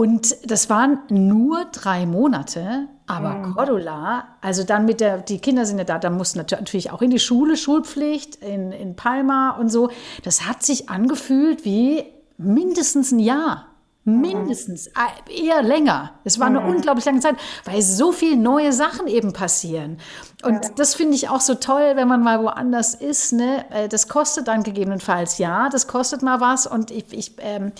[0.00, 3.54] Und das waren nur drei Monate, aber mhm.
[3.54, 7.10] Cordula, also dann mit der, die Kinder sind ja da, da mussten natürlich auch in
[7.10, 9.90] die Schule, Schulpflicht in, in Palma und so.
[10.22, 12.04] Das hat sich angefühlt wie
[12.38, 13.66] mindestens ein Jahr.
[14.04, 16.12] Mindestens, äh, eher länger.
[16.24, 16.70] Es war eine mhm.
[16.70, 19.98] unglaublich lange Zeit, weil so viele neue Sachen eben passieren.
[20.42, 20.70] Und ja.
[20.76, 23.34] das finde ich auch so toll, wenn man mal woanders ist.
[23.34, 23.64] Ne?
[23.70, 26.66] Äh, das kostet dann gegebenenfalls, ja, das kostet mal was.
[26.66, 27.72] Und ich, ich ähm,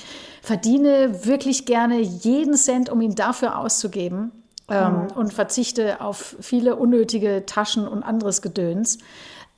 [0.42, 4.32] verdiene wirklich gerne jeden Cent, um ihn dafür auszugeben.
[4.68, 5.06] Ähm, mhm.
[5.16, 8.98] Und verzichte auf viele unnötige Taschen und anderes Gedöns,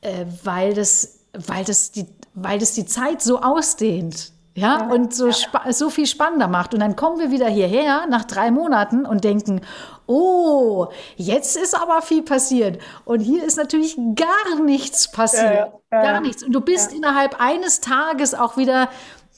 [0.01, 4.33] äh, weil, das, weil, das die, weil das die Zeit so ausdehnt.
[4.55, 5.73] Ja, und so, ja.
[5.73, 6.75] so viel spannender macht.
[6.75, 9.63] Und dann kommen wir wieder hierher nach drei Monaten und denken,
[10.07, 12.81] oh, jetzt ist aber viel passiert.
[13.05, 15.55] Und hier ist natürlich gar nichts passiert.
[15.55, 16.43] Ja, ja, gar nichts.
[16.43, 18.91] Und du bist innerhalb eines Tages auch wieder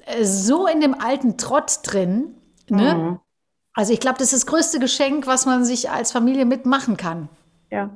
[0.06, 2.36] äh, so in dem alten Trott drin.
[2.68, 2.94] Ne?
[2.94, 3.20] Mhm.
[3.72, 7.28] Also ich glaube, das ist das größte Geschenk, was man sich als Familie mitmachen kann.
[7.70, 7.90] Ja,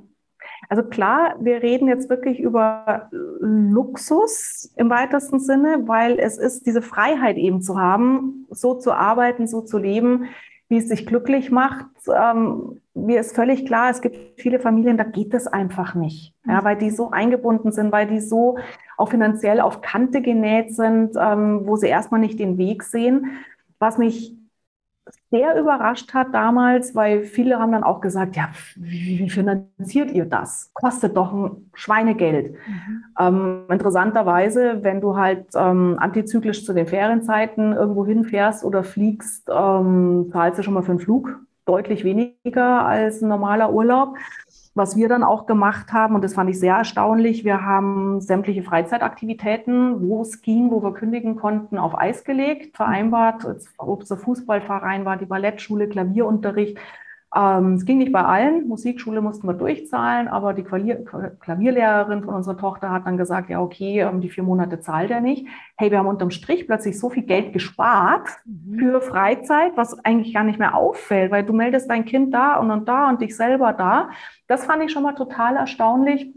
[0.68, 3.08] also klar, wir reden jetzt wirklich über
[3.40, 9.46] Luxus im weitesten Sinne, weil es ist diese Freiheit eben zu haben, so zu arbeiten,
[9.46, 10.26] so zu leben,
[10.68, 11.86] wie es sich glücklich macht.
[12.14, 16.60] Ähm, mir ist völlig klar, es gibt viele Familien, da geht das einfach nicht, ja,
[16.60, 16.64] mhm.
[16.64, 18.58] weil die so eingebunden sind, weil die so
[18.98, 23.38] auch finanziell auf Kante genäht sind, ähm, wo sie erstmal nicht den Weg sehen.
[23.78, 24.37] Was mich
[25.30, 30.70] sehr überrascht hat damals, weil viele haben dann auch gesagt, ja, wie, finanziert ihr das?
[30.72, 32.52] Kostet doch ein Schweinegeld.
[32.52, 33.04] Mhm.
[33.18, 40.30] Ähm, interessanterweise, wenn du halt ähm, antizyklisch zu den Ferienzeiten irgendwo hinfährst oder fliegst, ähm,
[40.32, 44.16] zahlst du schon mal für einen Flug deutlich weniger als ein normaler Urlaub.
[44.78, 48.62] Was wir dann auch gemacht haben, und das fand ich sehr erstaunlich, wir haben sämtliche
[48.62, 53.44] Freizeitaktivitäten, wo es ging, wo wir kündigen konnten, auf Eis gelegt, vereinbart,
[53.76, 56.78] ob es der Fußballverein war, die Ballettschule, Klavierunterricht.
[57.34, 58.68] Ähm, es ging nicht bei allen.
[58.68, 61.04] Musikschule mussten wir durchzahlen, aber die Klavier
[61.40, 65.20] Klavierlehrerin von unserer Tochter hat dann gesagt, ja, okay, ähm, die vier Monate zahlt er
[65.20, 65.46] nicht.
[65.76, 68.78] Hey, wir haben unterm Strich plötzlich so viel Geld gespart mhm.
[68.78, 72.70] für Freizeit, was eigentlich gar nicht mehr auffällt, weil du meldest dein Kind da und,
[72.70, 74.08] und da und dich selber da.
[74.46, 76.32] Das fand ich schon mal total erstaunlich,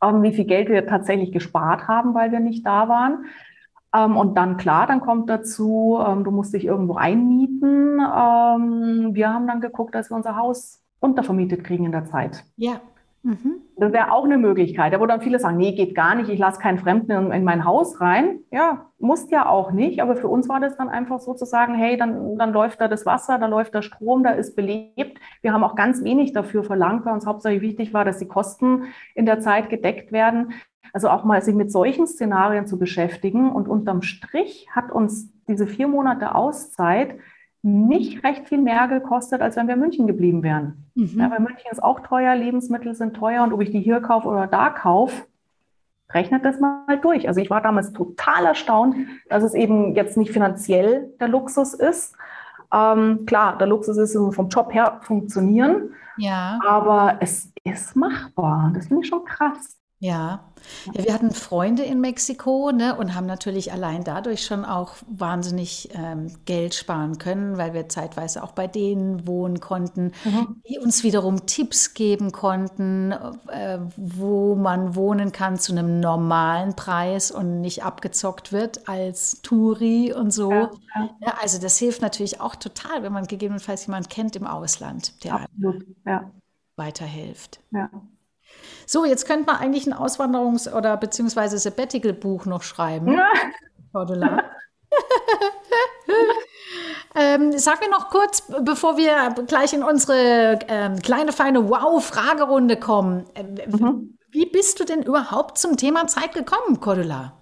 [0.00, 3.24] ähm, wie viel Geld wir tatsächlich gespart haben, weil wir nicht da waren.
[3.94, 7.98] Ähm, und dann klar, dann kommt dazu, ähm, du musst dich irgendwo einmieten.
[7.98, 12.44] wir haben dann geguckt, dass wir unser Haus untervermietet kriegen in der Zeit.
[12.56, 12.80] Ja.
[13.22, 13.60] Mhm.
[13.76, 14.94] Das wäre auch eine Möglichkeit.
[14.94, 17.44] Da wo dann viele sagen, nee, geht gar nicht, ich lasse keinen Fremden in, in,
[17.44, 18.40] mein Haus rein.
[18.50, 20.00] Ja, muss ja auch nicht.
[20.00, 23.38] Aber für uns war das dann einfach sozusagen, hey, dann, dann läuft da das Wasser,
[23.38, 25.18] da läuft der Strom, da ist belebt.
[25.42, 28.84] Wir haben auch ganz wenig dafür verlangt, weil uns hauptsächlich wichtig war, dass die Kosten
[29.14, 30.54] in der Zeit gedeckt werden.
[30.92, 33.50] Also auch mal sich mit solchen Szenarien zu beschäftigen.
[33.50, 37.16] Und unterm Strich hat uns diese vier Monate Auszeit
[37.62, 40.84] nicht recht viel mehr gekostet, als wenn wir in München geblieben wären.
[40.94, 41.18] Mhm.
[41.18, 44.28] Ja, weil München ist auch teuer, Lebensmittel sind teuer und ob ich die hier kaufe
[44.28, 45.26] oder da kaufe,
[46.12, 47.28] rechnet das mal durch.
[47.28, 48.96] Also ich war damals total erstaunt,
[49.28, 52.16] dass es eben jetzt nicht finanziell der Luxus ist.
[52.72, 56.58] Ähm, klar, der Luxus ist vom Job her funktionieren, ja.
[56.66, 58.72] aber es ist machbar.
[58.74, 59.76] Das finde ich schon krass.
[60.02, 60.40] Ja.
[60.94, 65.90] ja, wir hatten Freunde in Mexiko ne, und haben natürlich allein dadurch schon auch wahnsinnig
[65.92, 70.62] ähm, Geld sparen können, weil wir zeitweise auch bei denen wohnen konnten, mhm.
[70.66, 73.12] die uns wiederum Tipps geben konnten,
[73.48, 80.14] äh, wo man wohnen kann zu einem normalen Preis und nicht abgezockt wird als Touri
[80.14, 80.50] und so.
[80.50, 80.70] Ja,
[81.20, 81.34] ja.
[81.42, 85.84] also das hilft natürlich auch total, wenn man gegebenenfalls jemanden kennt im Ausland, der Absolut.
[86.76, 87.60] weiterhilft.
[87.70, 87.90] Ja.
[88.90, 93.20] So, jetzt könnte man eigentlich ein Auswanderungs- oder beziehungsweise Sabbatical-Buch noch schreiben.
[93.92, 93.94] Ja.
[97.14, 103.26] ähm, sag mir noch kurz, bevor wir gleich in unsere ähm, kleine, feine Wow-Fragerunde kommen.
[103.34, 104.16] Äh, mhm.
[104.30, 107.34] Wie bist du denn überhaupt zum Thema Zeit gekommen, Cordula?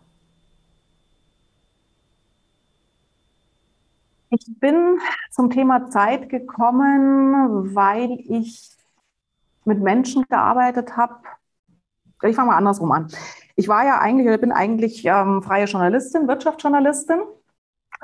[4.30, 8.70] Ich bin zum Thema Zeit gekommen, weil ich
[9.64, 11.14] mit Menschen gearbeitet habe.
[12.22, 13.09] Ich fange mal andersrum an.
[13.57, 17.20] Ich war ja eigentlich, bin eigentlich ähm, freie Journalistin, Wirtschaftsjournalistin.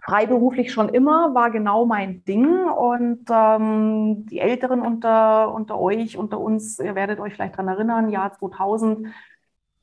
[0.05, 2.69] Freiberuflich schon immer, war genau mein Ding.
[2.69, 8.11] Und ähm, die Älteren unter, unter euch, unter uns, ihr werdet euch vielleicht daran erinnern,
[8.11, 9.09] Jahr 2000,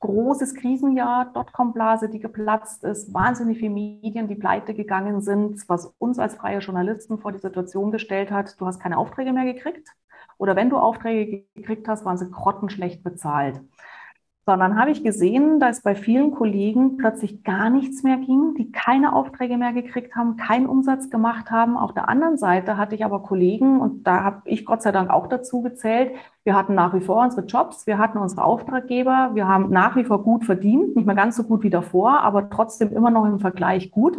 [0.02, 6.18] großes Krisenjahr, Dotcom-Blase, die geplatzt ist, wahnsinnig viele Medien, die pleite gegangen sind, was uns
[6.18, 9.88] als freie Journalisten vor die Situation gestellt hat, du hast keine Aufträge mehr gekriegt.
[10.38, 13.60] Oder wenn du Aufträge gekriegt hast, waren sie grottenschlecht bezahlt.
[14.44, 19.14] Sondern habe ich gesehen, dass bei vielen Kollegen plötzlich gar nichts mehr ging, die keine
[19.14, 21.76] Aufträge mehr gekriegt haben, keinen Umsatz gemacht haben.
[21.76, 25.10] Auf der anderen Seite hatte ich aber Kollegen, und da habe ich Gott sei Dank
[25.10, 29.46] auch dazu gezählt, wir hatten nach wie vor unsere Jobs, wir hatten unsere Auftraggeber, wir
[29.46, 32.92] haben nach wie vor gut verdient, nicht mehr ganz so gut wie davor, aber trotzdem
[32.92, 34.18] immer noch im Vergleich gut.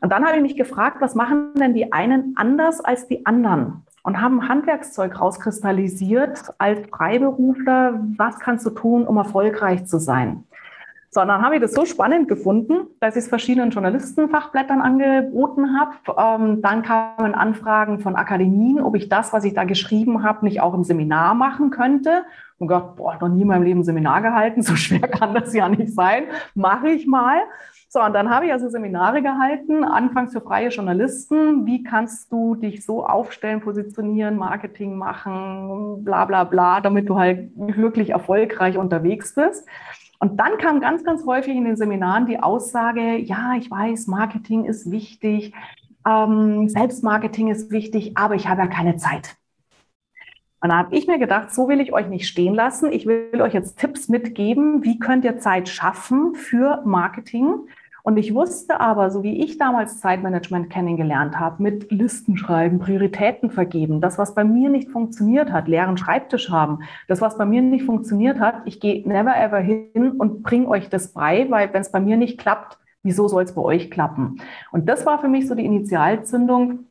[0.00, 3.82] Und dann habe ich mich gefragt, was machen denn die einen anders als die anderen?
[4.08, 8.00] Und haben Handwerkszeug rauskristallisiert als Freiberufler.
[8.16, 10.44] Was kannst du tun, um erfolgreich zu sein?
[11.10, 15.78] So, und dann habe ich das so spannend gefunden, dass ich es verschiedenen Journalistenfachblättern angeboten
[15.78, 16.42] habe.
[16.42, 20.62] Ähm, dann kamen Anfragen von Akademien, ob ich das, was ich da geschrieben habe, nicht
[20.62, 22.24] auch im Seminar machen könnte.
[22.56, 25.52] Und Gott, boah, noch nie in meinem Leben ein Seminar gehalten, so schwer kann das
[25.52, 26.24] ja nicht sein.
[26.54, 27.40] Mache ich mal.
[27.90, 31.64] So, und dann habe ich also Seminare gehalten, anfangs für freie Journalisten.
[31.64, 37.50] Wie kannst du dich so aufstellen, positionieren, Marketing machen, bla bla bla, damit du halt
[37.56, 39.66] wirklich erfolgreich unterwegs bist.
[40.18, 44.66] Und dann kam ganz, ganz häufig in den Seminaren die Aussage, ja, ich weiß, Marketing
[44.66, 45.54] ist wichtig,
[46.06, 49.36] ähm, Selbstmarketing ist wichtig, aber ich habe ja keine Zeit.
[50.60, 52.92] Und da habe ich mir gedacht, so will ich euch nicht stehen lassen.
[52.92, 57.68] Ich will euch jetzt Tipps mitgeben, wie könnt ihr Zeit schaffen für Marketing.
[58.08, 63.50] Und ich wusste aber, so wie ich damals Zeitmanagement kennengelernt habe, mit Listen schreiben, Prioritäten
[63.50, 67.60] vergeben, das, was bei mir nicht funktioniert hat, leeren Schreibtisch haben, das, was bei mir
[67.60, 71.82] nicht funktioniert hat, ich gehe never ever hin und bringe euch das bei, weil wenn
[71.82, 74.40] es bei mir nicht klappt, wieso soll es bei euch klappen?
[74.72, 76.86] Und das war für mich so die Initialzündung,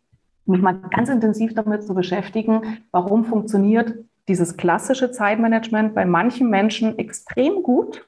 [0.46, 3.96] mich mal ganz intensiv damit zu beschäftigen, warum funktioniert
[4.28, 8.08] dieses klassische Zeitmanagement bei manchen Menschen extrem gut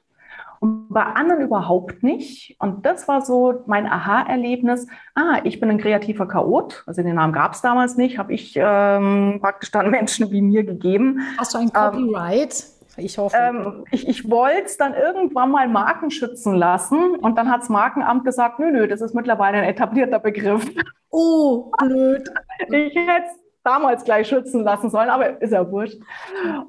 [0.90, 2.56] bei anderen überhaupt nicht.
[2.58, 4.88] Und das war so mein Aha-Erlebnis.
[5.14, 6.82] Ah, ich bin ein kreativer Chaot.
[6.86, 10.64] Also den Namen gab es damals nicht, habe ich ähm, praktisch dann Menschen wie mir
[10.64, 11.20] gegeben.
[11.38, 12.64] Hast du ein Copyright?
[12.98, 13.36] Ähm, ich hoffe.
[13.36, 17.68] Ähm, ich ich wollte es dann irgendwann mal Marken schützen lassen und dann hat das
[17.68, 20.68] Markenamt gesagt, nö, nö, das ist mittlerweile ein etablierter Begriff.
[21.10, 22.28] Oh, blöd.
[22.72, 26.00] Ich hätte es damals gleich schützen lassen sollen, aber ist ja wurscht.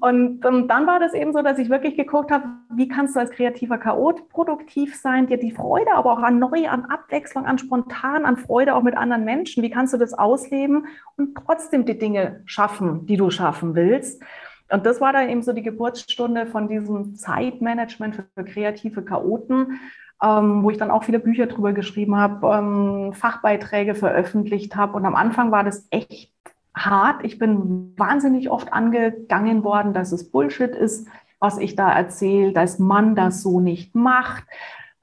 [0.01, 3.19] Und ähm, dann war das eben so, dass ich wirklich geguckt habe, wie kannst du
[3.19, 7.57] als kreativer Chaot produktiv sein, dir die Freude aber auch an neu, an Abwechslung, an
[7.57, 11.97] spontan, an Freude auch mit anderen Menschen, wie kannst du das ausleben und trotzdem die
[11.97, 14.21] Dinge schaffen, die du schaffen willst.
[14.69, 19.79] Und das war dann eben so die Geburtsstunde von diesem Zeitmanagement für kreative Chaoten,
[20.23, 24.93] ähm, wo ich dann auch viele Bücher drüber geschrieben habe, ähm, Fachbeiträge veröffentlicht habe.
[24.93, 26.30] Und am Anfang war das echt
[26.75, 27.23] hart.
[27.23, 31.07] Ich bin wahnsinnig oft angegangen worden, dass es Bullshit ist,
[31.39, 34.43] was ich da erzähle, dass man das so nicht macht.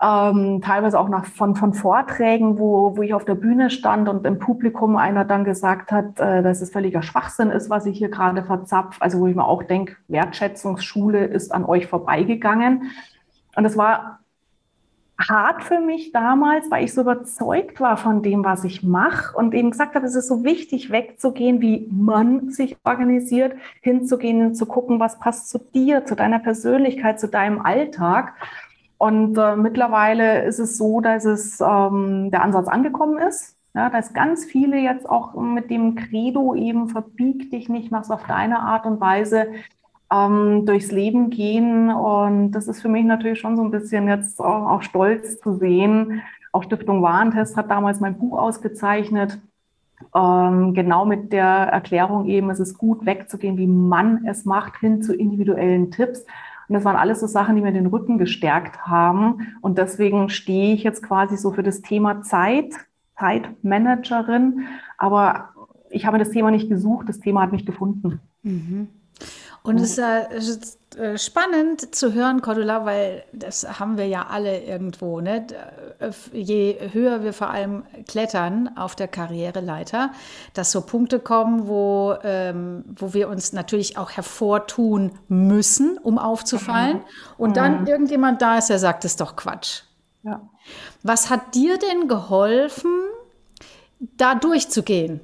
[0.01, 4.25] Ähm, teilweise auch nach, von, von Vorträgen, wo, wo ich auf der Bühne stand und
[4.25, 8.09] im Publikum einer dann gesagt hat, äh, dass es völliger Schwachsinn ist, was ich hier
[8.09, 8.99] gerade verzapf.
[9.01, 12.93] Also wo ich mir auch denke, Wertschätzungsschule ist an euch vorbeigegangen.
[13.57, 14.21] Und es war
[15.19, 19.53] hart für mich damals, weil ich so überzeugt war von dem, was ich mache und
[19.53, 24.67] eben gesagt habe, es ist so wichtig, wegzugehen, wie man sich organisiert, hinzugehen und zu
[24.67, 28.35] gucken, was passt zu dir, zu deiner Persönlichkeit, zu deinem Alltag.
[28.97, 33.57] Und äh, mittlerweile ist es so, dass es ähm, der Ansatz angekommen ist.
[33.75, 38.25] Ja, dass ganz viele jetzt auch mit dem Credo eben verbieg dich nicht, mach's auf
[38.27, 39.53] deine Art und Weise
[40.13, 41.91] ähm, durchs Leben gehen.
[41.91, 46.23] Und das ist für mich natürlich schon so ein bisschen jetzt auch, stolz zu sehen.
[46.53, 49.39] Auch Stiftung Warentest hat damals mein Buch ausgezeichnet.
[50.15, 55.03] Ähm, genau mit der Erklärung eben, es ist gut wegzugehen, wie man es macht, hin
[55.03, 56.25] zu individuellen Tipps.
[56.69, 59.55] Und das waren alles so Sachen, die mir den Rücken gestärkt haben.
[59.61, 62.75] Und deswegen stehe ich jetzt quasi so für das Thema Zeit,
[63.19, 64.67] Zeitmanagerin.
[64.99, 65.51] Aber
[65.91, 68.21] ich habe das Thema nicht gesucht, das Thema hat mich gefunden.
[68.43, 68.89] Mhm.
[69.63, 75.21] Und es ist äh, spannend zu hören, Cordula, weil das haben wir ja alle irgendwo.
[75.21, 75.47] Ne?
[75.99, 80.13] Äh, je höher wir vor allem klettern auf der Karriereleiter,
[80.55, 86.97] dass so Punkte kommen, wo, ähm, wo wir uns natürlich auch hervortun müssen, um aufzufallen.
[86.97, 87.03] Mhm.
[87.37, 87.87] Und dann mhm.
[87.87, 89.83] irgendjemand da ist, der sagt, das ist doch Quatsch.
[90.23, 90.41] Ja.
[91.03, 92.91] Was hat dir denn geholfen,
[94.01, 95.21] da durchzugehen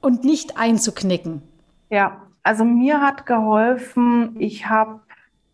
[0.00, 1.42] und nicht einzuknicken?
[1.90, 5.00] Ja, also mir hat geholfen, ich habe,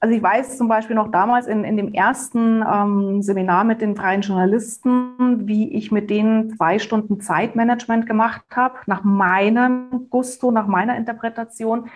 [0.00, 3.96] also ich weiß zum Beispiel noch damals in, in dem ersten ähm, Seminar mit den
[3.96, 10.66] freien Journalisten, wie ich mit denen zwei Stunden Zeitmanagement gemacht habe, nach meinem Gusto, nach
[10.66, 11.88] meiner Interpretation.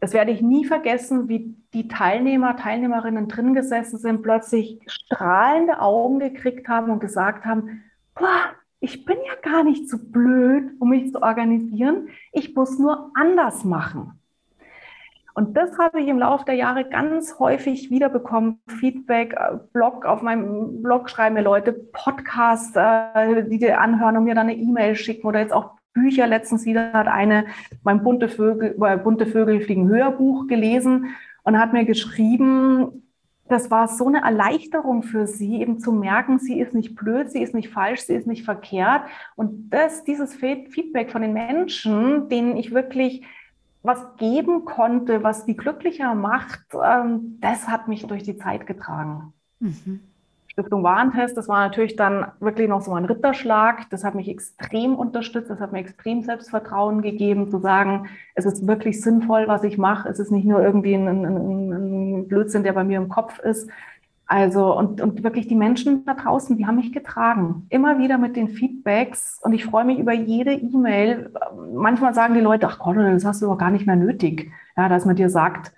[0.00, 6.18] Das werde ich nie vergessen, wie die Teilnehmer, Teilnehmerinnen drin gesessen sind, plötzlich strahlende Augen
[6.18, 7.84] gekriegt haben und gesagt haben,
[8.16, 8.50] boah,
[8.80, 12.08] ich bin ja gar nicht so blöd, um mich zu organisieren.
[12.32, 14.18] Ich muss nur anders machen.
[15.34, 18.60] Und das habe ich im Laufe der Jahre ganz häufig wiederbekommen.
[18.68, 24.24] Feedback, äh, Blog, auf meinem Blog schreiben mir Leute Podcasts, äh, die dir anhören und
[24.24, 26.26] mir dann eine E-Mail schicken oder jetzt auch Bücher.
[26.26, 27.46] Letztens wieder hat eine
[27.82, 31.14] mein bunte Vögel, bunte Vögel fliegen Hörbuch gelesen
[31.44, 33.02] und hat mir geschrieben,
[33.48, 37.42] das war so eine Erleichterung für sie, eben zu merken, sie ist nicht blöd, sie
[37.42, 39.02] ist nicht falsch, sie ist nicht verkehrt.
[39.36, 43.24] Und das, dieses Feedback von den Menschen, denen ich wirklich
[43.82, 49.32] was geben konnte, was die glücklicher macht, ähm, das hat mich durch die Zeit getragen.
[49.60, 50.00] Mhm.
[50.52, 53.88] Stiftung Warentest, das war natürlich dann wirklich noch so ein Ritterschlag.
[53.88, 58.66] Das hat mich extrem unterstützt, das hat mir extrem Selbstvertrauen gegeben, zu sagen, es ist
[58.66, 60.10] wirklich sinnvoll, was ich mache.
[60.10, 63.70] Es ist nicht nur irgendwie ein, ein, ein Blödsinn, der bei mir im Kopf ist,
[64.32, 67.66] also, und, und wirklich die Menschen da draußen, die haben mich getragen.
[67.68, 69.38] Immer wieder mit den Feedbacks.
[69.42, 71.30] Und ich freue mich über jede E-Mail.
[71.74, 74.50] Manchmal sagen die Leute, ach Gott, das hast du doch gar nicht mehr nötig.
[74.74, 75.74] Ja, dass man dir sagt,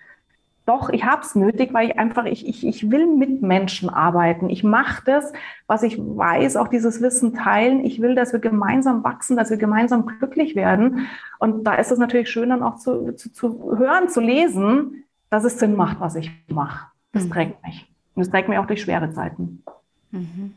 [0.67, 4.49] doch, ich habe es nötig, weil ich einfach, ich, ich, ich will mit Menschen arbeiten.
[4.49, 5.33] Ich mache das,
[5.67, 7.85] was ich weiß, auch dieses Wissen teilen.
[7.85, 11.09] Ich will, dass wir gemeinsam wachsen, dass wir gemeinsam glücklich werden.
[11.41, 15.43] Und da ist es natürlich schön, dann auch zu, zu, zu hören, zu lesen, dass
[15.43, 16.87] es Sinn macht, was ich mache.
[17.11, 17.31] Das mhm.
[17.31, 17.94] trägt mich.
[18.15, 19.63] Und es trägt mir auch durch schwere Zeiten.
[20.11, 20.55] Mhm.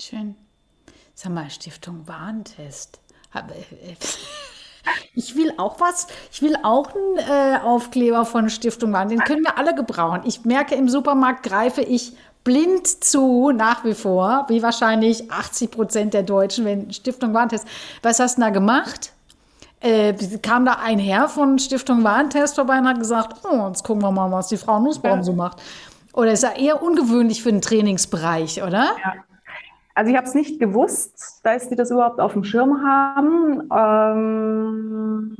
[0.00, 0.34] Schön.
[1.14, 3.00] Sag mal, Stiftung Warentest.
[3.34, 3.96] Äh, äh,
[5.14, 6.08] ich will auch was.
[6.32, 9.20] Ich will auch einen äh, Aufkleber von Stiftung Warentest.
[9.20, 10.22] Den können wir alle gebrauchen.
[10.24, 16.14] Ich merke, im Supermarkt greife ich blind zu, nach wie vor, wie wahrscheinlich 80 Prozent
[16.14, 17.66] der Deutschen, wenn Stiftung Warentest.
[18.02, 19.12] Was hast du da gemacht?
[19.80, 24.02] Äh, kam da ein Herr von Stiftung Warentest vorbei und hat gesagt, oh, jetzt gucken
[24.02, 25.62] wir mal, was die Frau Nussbaum so macht.
[26.14, 28.86] Oder ist ja eher ungewöhnlich für einen Trainingsbereich, oder?
[29.02, 29.14] Ja.
[29.94, 33.68] Also ich habe es nicht gewusst, dass die das überhaupt auf dem Schirm haben.
[33.72, 35.36] Ähm,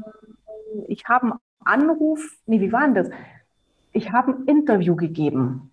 [0.89, 3.11] ich habe einen Anruf, nee, wie war denn das?
[3.93, 5.71] Ich habe ein Interview gegeben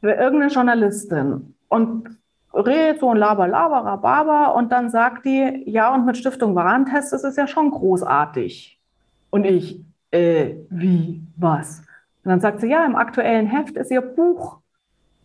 [0.00, 2.18] für irgendeine Journalistin und
[2.52, 7.12] redet so ein Laber, Laber, Rhabarber und dann sagt die, ja, und mit Stiftung Warentest
[7.12, 8.78] ist es ja schon großartig.
[9.30, 9.80] Und ich,
[10.10, 11.83] äh, wie, was?
[12.24, 14.58] Und dann sagt sie, ja, im aktuellen Heft ist ihr Buch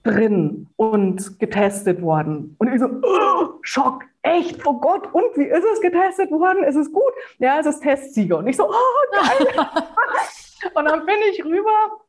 [0.04, 2.56] drin und getestet worden.
[2.58, 6.64] Und ich so, oh, Schock, echt, oh Gott, und wie ist es getestet worden?
[6.64, 7.14] Ist es gut?
[7.38, 8.38] Ja, es ist Testsieger.
[8.40, 9.66] Und ich so, oh, geil.
[10.74, 12.00] und dann bin ich rüber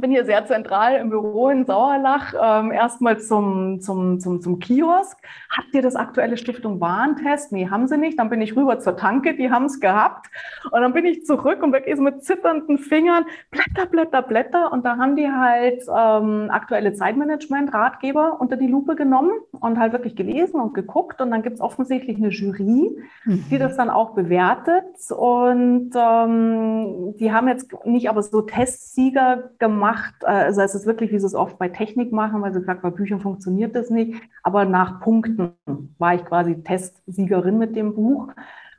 [0.00, 5.16] bin hier sehr zentral im Büro in Sauerlach, ähm, erstmal zum, zum, zum, zum Kiosk.
[5.56, 7.52] Habt ihr das aktuelle Stiftung Warentest?
[7.52, 8.18] Nee, haben sie nicht.
[8.18, 10.26] Dann bin ich rüber zur Tanke, die haben es gehabt.
[10.72, 14.72] Und dann bin ich zurück und wirklich so mit zitternden Fingern, Blätter, Blätter, Blätter.
[14.72, 19.30] Und da haben die halt ähm, aktuelle Zeitmanagement-Ratgeber unter die Lupe genommen
[19.60, 21.20] und halt wirklich gelesen und geguckt.
[21.20, 23.44] Und dann gibt es offensichtlich eine Jury, mhm.
[23.48, 24.86] die das dann auch bewertet.
[25.16, 30.14] Und ähm, die haben jetzt nicht aber so Testsieger gemacht gemacht.
[30.22, 32.82] Äh, also es ist wirklich, wie sie es oft bei Technik machen, weil sie gesagt,
[32.82, 34.20] bei Büchern funktioniert das nicht.
[34.42, 35.52] Aber nach Punkten
[35.98, 38.28] war ich quasi Testsiegerin mit dem Buch.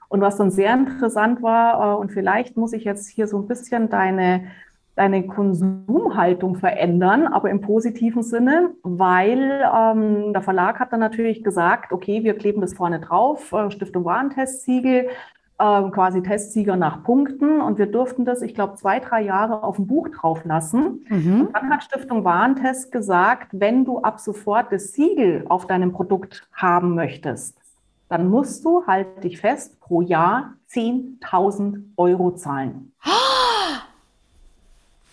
[0.07, 3.47] Und was dann sehr interessant war, äh, und vielleicht muss ich jetzt hier so ein
[3.47, 4.45] bisschen deine,
[4.95, 11.91] deine Konsumhaltung verändern, aber im positiven Sinne, weil ähm, der Verlag hat dann natürlich gesagt,
[11.91, 15.09] okay, wir kleben das vorne drauf, äh, Stiftung Warentestsiegel,
[15.57, 19.77] ähm, quasi Testsieger nach Punkten und wir durften das, ich glaube, zwei, drei Jahre auf
[19.77, 21.05] dem Buch drauf lassen.
[21.07, 21.41] Mhm.
[21.47, 26.47] Und dann hat Stiftung Warentest gesagt, wenn du ab sofort das Siegel auf deinem Produkt
[26.53, 27.57] haben möchtest,
[28.09, 32.91] dann musst du, halt dich fest, pro Jahr 10.000 Euro zahlen.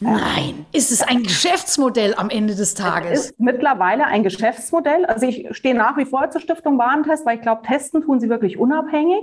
[0.01, 3.11] Nein, ist es ein Geschäftsmodell am Ende des Tages?
[3.13, 5.07] Es ist mittlerweile ein Geschäftsmodell.
[5.07, 8.29] Also ich stehe nach wie vor zur Stiftung Warentest, weil ich glaube, testen tun sie
[8.29, 9.23] wirklich unabhängig.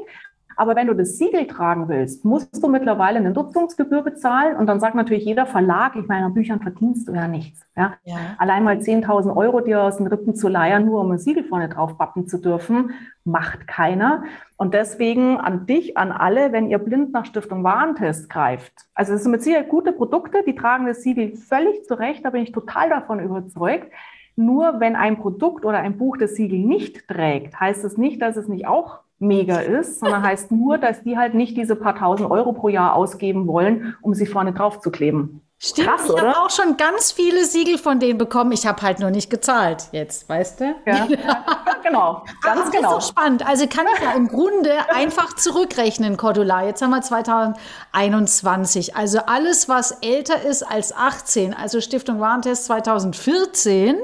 [0.60, 4.58] Aber wenn du das Siegel tragen willst, musst du mittlerweile eine Nutzungsgebühr bezahlen.
[4.58, 7.62] Und dann sagt natürlich jeder Verlag, ich meine, an Büchern verdienst du ja nichts.
[7.78, 7.94] Ja?
[8.04, 8.18] ja.
[8.38, 11.70] Allein mal 10.000 Euro dir aus den Rippen zu leiern, nur um ein Siegel vorne
[11.70, 12.92] drauf bappen zu dürfen,
[13.24, 14.26] macht keiner.
[14.58, 18.74] Und deswegen an dich, an alle, wenn ihr blind nach Stiftung Warentest greift.
[18.94, 22.44] Also es sind mit Sicherheit gute Produkte, die tragen das Siegel völlig zurecht, da bin
[22.44, 23.90] ich total davon überzeugt.
[24.36, 28.36] Nur wenn ein Produkt oder ein Buch das Siegel nicht trägt, heißt es nicht, dass
[28.36, 32.32] es nicht auch mega ist, sondern heißt nur, dass die halt nicht diese paar tausend
[32.32, 35.42] Euro pro Jahr ausgeben wollen, um sie vorne drauf zu kleben.
[35.62, 38.54] Stimmt, Krass, ich habe auch schon ganz viele Siegel von denen bekommen.
[38.54, 40.76] Ich habe halt nur nicht gezahlt jetzt, weißt du?
[40.86, 41.46] Ja, ja
[41.84, 42.94] genau, ganz Ach, genau.
[42.94, 43.46] Das ist so spannend.
[43.46, 46.64] Also kann ich ja im Grunde einfach zurückrechnen, Cordula.
[46.64, 48.96] Jetzt haben wir 2021.
[48.96, 53.98] Also alles, was älter ist als 18, also Stiftung Warentest 2014,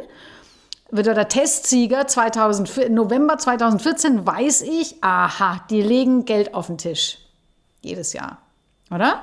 [0.96, 7.18] wird der Testsieger 2000, November 2014, weiß ich, aha, die legen Geld auf den Tisch.
[7.82, 8.38] Jedes Jahr.
[8.92, 9.22] Oder?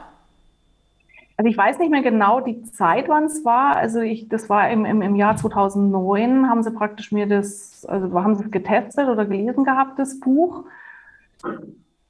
[1.36, 3.76] Also ich weiß nicht mehr genau die Zeit, wann es war.
[3.76, 8.22] Also ich, das war im, im, im Jahr 2009, haben sie praktisch mir das, also
[8.22, 10.64] haben sie es getestet oder gelesen gehabt, das Buch.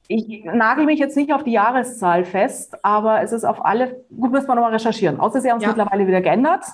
[0.07, 4.31] Ich nagel mich jetzt nicht auf die Jahreszahl fest, aber es ist auf alle, gut,
[4.31, 5.19] müssen wir nochmal recherchieren.
[5.19, 5.69] Außer sie haben es ja.
[5.69, 6.65] mittlerweile wieder geändert.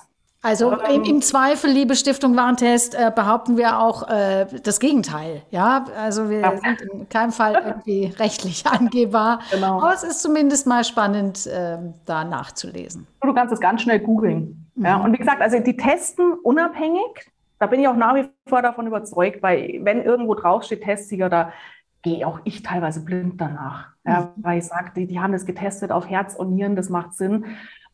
[0.42, 5.42] Also im, im, Zweifel, liebe Stiftung Warentest, äh, behaupten wir auch äh, das Gegenteil.
[5.50, 6.56] Ja, also wir ja.
[6.56, 9.40] sind in keinem Fall irgendwie rechtlich angehbar.
[9.50, 9.82] Genau.
[9.82, 11.76] Aber es ist zumindest mal spannend, äh,
[12.06, 13.06] da nachzulesen.
[13.20, 14.66] Du kannst es ganz schnell googeln.
[14.76, 14.84] Mhm.
[14.84, 17.30] Ja, und wie gesagt, also die testen unabhängig.
[17.58, 21.52] Da bin ich auch nach wie vor davon überzeugt, weil wenn irgendwo draufsteht Testsieger, da
[22.00, 23.88] gehe auch ich teilweise blind danach.
[24.06, 24.42] Ja, mhm.
[24.42, 27.44] weil ich sage, die, die haben das getestet auf Herz und Nieren, das macht Sinn.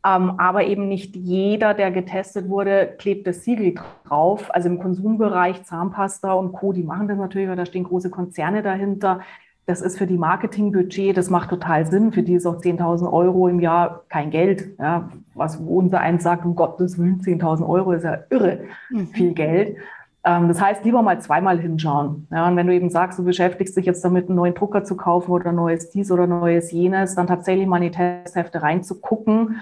[0.06, 3.74] Ähm, aber eben nicht jeder, der getestet wurde, klebt das Siegel
[4.06, 4.54] drauf.
[4.54, 8.62] Also im Konsumbereich Zahnpasta und Co., die machen das natürlich, weil da stehen große Konzerne
[8.62, 9.20] dahinter.
[9.64, 12.12] Das ist für die Marketingbudget, das macht total Sinn.
[12.12, 14.78] Für die ist auch 10.000 Euro im Jahr kein Geld.
[14.78, 19.08] Ja, was unser eins sagt, um Gottes Willen, 10.000 Euro ist ja irre mhm.
[19.08, 19.76] viel Geld.
[20.24, 22.28] Ähm, das heißt, lieber mal zweimal hinschauen.
[22.30, 24.96] Ja, und wenn du eben sagst, du beschäftigst dich jetzt damit, einen neuen Drucker zu
[24.96, 29.56] kaufen oder neues dies oder neues jenes, dann tatsächlich mal in die Testhefte reinzugucken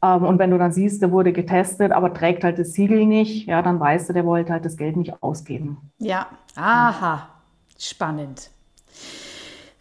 [0.00, 3.60] und wenn du dann siehst, der wurde getestet, aber trägt halt das Siegel nicht, ja,
[3.62, 5.78] dann weißt du, der wollte halt das Geld nicht ausgeben.
[5.98, 6.26] Ja,
[6.56, 7.28] aha,
[7.78, 8.50] spannend.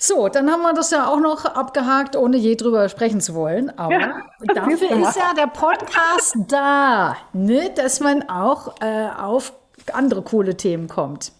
[0.02, 3.78] So, dann haben wir das ja auch noch abgehakt, ohne je drüber sprechen zu wollen.
[3.78, 4.24] Aber ja,
[4.56, 7.70] dafür ist ja der Podcast da, ne?
[7.76, 9.52] dass man auch äh, auf
[9.92, 11.34] andere coole Themen kommt.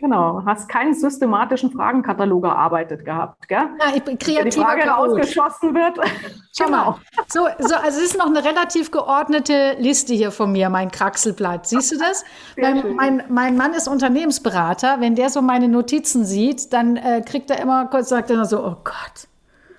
[0.00, 3.68] Genau, hast keinen systematischen Fragenkatalog erarbeitet gehabt, gell?
[3.80, 5.98] Ja, ich bin kreativer Die Frage rausgeschossen wird.
[6.56, 6.76] Schau genau.
[6.76, 6.98] mal.
[7.26, 11.66] So, so, also es ist noch eine relativ geordnete Liste hier von mir, mein Kraxelblatt.
[11.66, 12.24] Siehst du das?
[12.56, 15.00] Mein, mein, mein, Mann ist Unternehmensberater.
[15.00, 18.64] Wenn der so meine Notizen sieht, dann äh, kriegt er immer kurz, sagt er so,
[18.64, 19.26] oh Gott,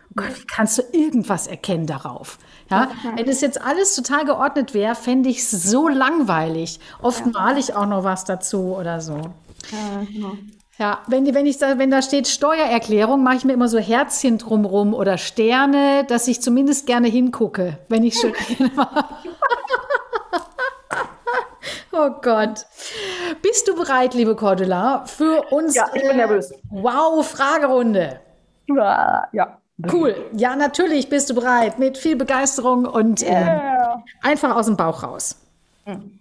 [0.10, 2.40] oh Gott, wie kannst du irgendwas erkennen darauf?
[2.70, 6.82] Ja, wenn das jetzt alles total geordnet wäre, fände ich es so langweilig.
[7.02, 7.32] Oft ja.
[7.32, 9.22] male ich auch noch was dazu oder so.
[9.72, 10.34] Ja, genau.
[10.80, 14.38] Ja, wenn, wenn, ich da, wenn da steht Steuererklärung, mache ich mir immer so Herzchen
[14.38, 18.32] drumrum oder Sterne, dass ich zumindest gerne hingucke, wenn ich schon.
[21.92, 22.66] oh Gott.
[23.42, 25.76] Bist du bereit, liebe Cordula, für uns?
[25.76, 26.54] Ja, ich bin nervös.
[26.70, 28.22] Wow, Fragerunde.
[28.68, 29.58] Ja, ja.
[29.92, 30.16] Cool.
[30.34, 31.78] Ja, natürlich bist du bereit.
[31.78, 33.74] Mit viel Begeisterung und yeah.
[33.74, 34.04] Ja.
[34.22, 35.38] Einfach aus dem Bauch raus.
[35.86, 36.19] Mhm.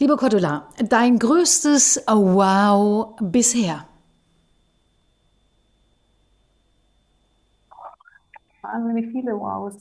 [0.00, 3.86] Liebe Cordula, dein größtes Wow bisher?
[8.62, 9.76] Wahnsinnig viele Wows.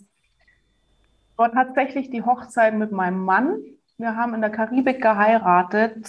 [1.36, 3.58] War tatsächlich die Hochzeit mit meinem Mann.
[3.98, 6.08] Wir haben in der Karibik geheiratet,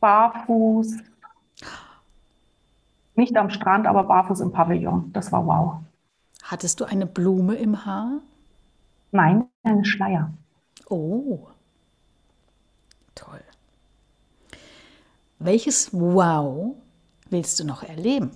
[0.00, 0.98] barfuß,
[3.14, 5.10] nicht am Strand, aber barfuß im Pavillon.
[5.14, 5.76] Das war wow.
[6.42, 8.20] Hattest du eine Blume im Haar?
[9.10, 10.30] Nein, einen Schleier.
[10.90, 11.48] Oh,
[15.38, 16.76] Welches Wow
[17.30, 18.30] willst du noch erleben?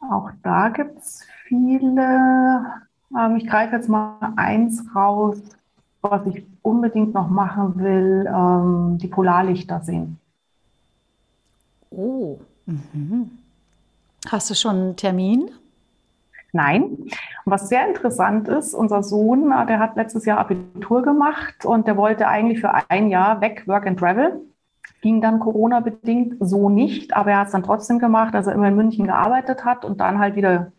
[0.00, 2.82] Auch da gibt es viele.
[3.16, 5.38] Ähm, ich greife jetzt mal eins raus,
[6.02, 10.18] was ich unbedingt noch machen will, ähm, die Polarlichter sehen.
[11.90, 13.30] Oh, mhm.
[14.28, 15.50] hast du schon einen Termin?
[16.52, 17.08] Nein.
[17.46, 21.96] Was sehr interessant ist, unser Sohn, äh, der hat letztes Jahr Abitur gemacht und der
[21.96, 24.40] wollte eigentlich für ein Jahr weg, Work and Travel.
[25.02, 28.68] Ging dann Corona-bedingt so nicht, aber er hat es dann trotzdem gemacht, dass er immer
[28.68, 30.72] in München gearbeitet hat und dann halt wieder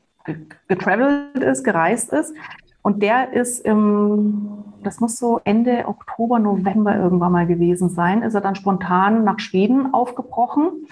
[0.68, 2.34] getravelt ist, gereist ist.
[2.82, 8.34] Und der ist im, das muss so Ende Oktober, November irgendwann mal gewesen sein, ist
[8.34, 10.88] er dann spontan nach Schweden aufgebrochen,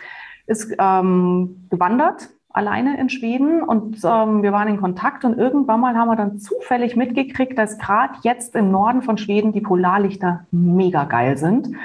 [0.45, 5.95] ist ähm, gewandert, alleine in Schweden und ähm, wir waren in Kontakt und irgendwann mal
[5.95, 11.03] haben wir dann zufällig mitgekriegt, dass gerade jetzt im Norden von Schweden die Polarlichter mega
[11.05, 11.75] geil sind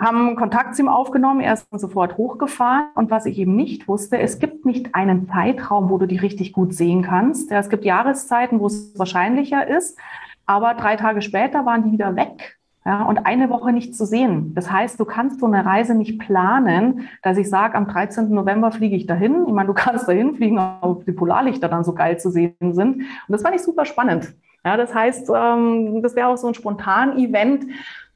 [0.00, 2.86] haben Kontakt zu ihm aufgenommen, er ist sofort hochgefahren.
[2.94, 6.52] Und was ich eben nicht wusste, es gibt nicht einen Zeitraum, wo du die richtig
[6.52, 7.50] gut sehen kannst.
[7.50, 9.98] Ja, es gibt Jahreszeiten, wo es wahrscheinlicher ist,
[10.46, 12.57] aber drei Tage später waren die wieder weg.
[12.88, 14.54] Ja, und eine Woche nicht zu sehen.
[14.54, 18.30] Das heißt, du kannst so eine Reise nicht planen, dass ich sage, am 13.
[18.30, 19.44] November fliege ich dahin.
[19.46, 22.96] Ich meine, du kannst dahin fliegen, ob die Polarlichter dann so geil zu sehen sind.
[22.96, 24.32] Und das fand ich super spannend.
[24.64, 27.66] Ja, das heißt, ähm, das wäre auch so ein spontan Event,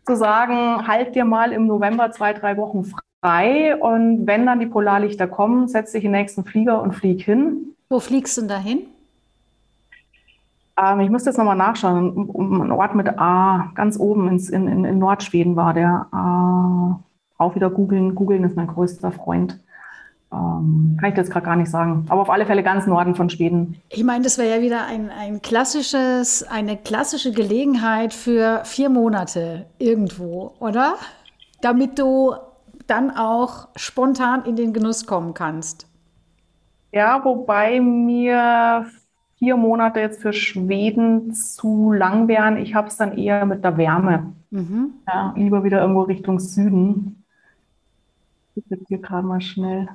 [0.06, 2.86] zu sagen, halt dir mal im November zwei, drei Wochen
[3.20, 7.20] frei und wenn dann die Polarlichter kommen, setz dich in den nächsten Flieger und flieg
[7.20, 7.76] hin.
[7.90, 8.86] Wo fliegst du denn dahin?
[10.82, 12.30] Ähm, ich müsste jetzt nochmal nachschauen.
[12.34, 16.06] Ein Ort mit A, ganz oben ins, in, in, in Nordschweden war der.
[16.12, 18.14] Äh, auch wieder googeln.
[18.14, 19.58] Googeln ist mein größter Freund.
[20.32, 22.06] Ähm, kann ich jetzt gerade gar nicht sagen.
[22.08, 23.80] Aber auf alle Fälle ganz Norden von Schweden.
[23.90, 29.66] Ich meine, das wäre ja wieder ein, ein klassisches, eine klassische Gelegenheit für vier Monate
[29.78, 30.94] irgendwo, oder?
[31.60, 32.34] Damit du
[32.86, 35.86] dann auch spontan in den Genuss kommen kannst.
[36.92, 38.86] Ja, wobei mir
[39.42, 42.56] vier Monate jetzt für Schweden zu lang wären.
[42.58, 44.32] Ich habe es dann eher mit der Wärme.
[44.50, 44.92] Mhm.
[45.08, 47.24] Ja, lieber wieder irgendwo Richtung Süden.
[48.54, 49.88] Ich jetzt hier gerade mal schnell.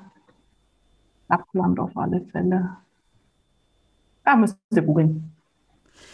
[1.29, 2.75] Lappland auf alle Fälle.
[4.25, 5.31] Ja, müsst ihr googeln.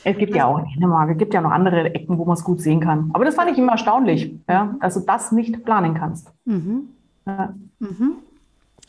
[0.04, 2.62] Es gibt ja auch Dänemark, es gibt ja noch andere Ecken, wo man es gut
[2.62, 3.10] sehen kann.
[3.14, 6.32] Aber das fand ich immer erstaunlich, ja, dass du das nicht planen kannst.
[6.46, 6.90] Mhm.
[7.26, 7.56] Ja.
[7.80, 8.14] Mhm.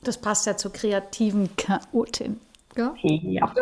[0.02, 2.36] Das passt ja zur kreativen Chaotin.
[2.76, 2.94] Ja.
[3.02, 3.54] ja.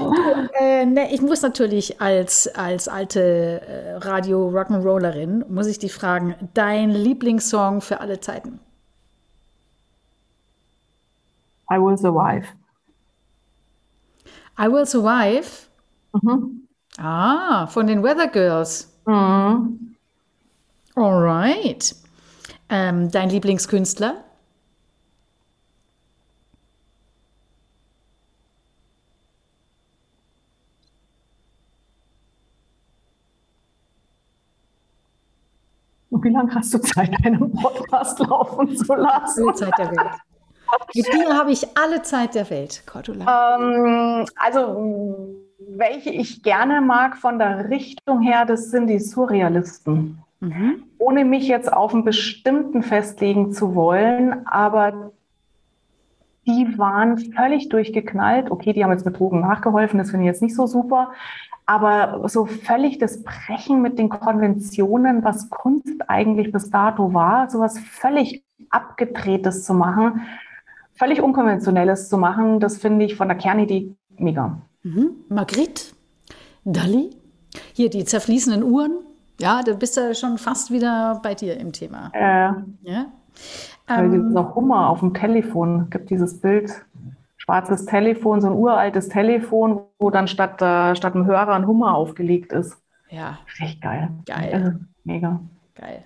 [0.60, 6.34] äh, ne, ich muss natürlich als, als alte äh, Radio Rock'n'Rollerin, muss ich dich fragen,
[6.54, 8.58] dein Lieblingssong für alle Zeiten?
[11.70, 12.46] I Will Survive.
[14.58, 15.48] I Will Survive?
[16.20, 16.68] Mhm.
[16.98, 18.92] Ah, von den Weather Girls.
[19.06, 19.96] Mhm.
[20.94, 21.94] Alright.
[22.68, 24.24] Ähm, dein Lieblingskünstler?
[36.22, 39.44] Wie lange hast du Zeit, deinen Podcast laufen zu lassen?
[39.44, 40.10] Alle Zeit der Welt.
[40.94, 43.56] Mit dir habe ich alle Zeit der Welt, Cordula.
[43.56, 50.22] Ähm, also, welche ich gerne mag von der Richtung her, das sind die Surrealisten.
[50.40, 50.84] Mhm.
[50.98, 55.12] Ohne mich jetzt auf einen bestimmten festlegen zu wollen, aber
[56.46, 58.50] die waren völlig durchgeknallt.
[58.50, 61.12] Okay, die haben jetzt mit Drogen nachgeholfen, das finde ich jetzt nicht so super.
[61.64, 67.78] Aber so völlig das Brechen mit den Konventionen, was Kunst eigentlich bis dato war, sowas
[67.78, 70.22] völlig abgedrehtes zu machen,
[70.94, 74.58] völlig Unkonventionelles zu machen, das finde ich von der Kernidee mega.
[74.82, 75.10] Mhm.
[75.28, 75.94] Magritte,
[76.64, 77.10] Dali,
[77.72, 78.98] hier die zerfließenden Uhren.
[79.40, 82.10] Ja, da bist du schon fast wieder bei dir im Thema.
[82.12, 83.06] Äh, ja.
[83.98, 85.82] Ähm, noch Hummer auf dem Telefon.
[85.84, 86.84] Es gibt dieses Bild,
[87.36, 91.94] schwarzes Telefon, so ein uraltes Telefon, wo dann statt, äh, statt einem Hörer ein Hummer
[91.94, 92.76] aufgelegt ist.
[93.10, 93.38] Ja.
[93.46, 94.10] Richtig geil.
[94.26, 94.50] Geil.
[94.52, 94.72] Also,
[95.04, 95.40] mega.
[95.74, 96.04] Geil.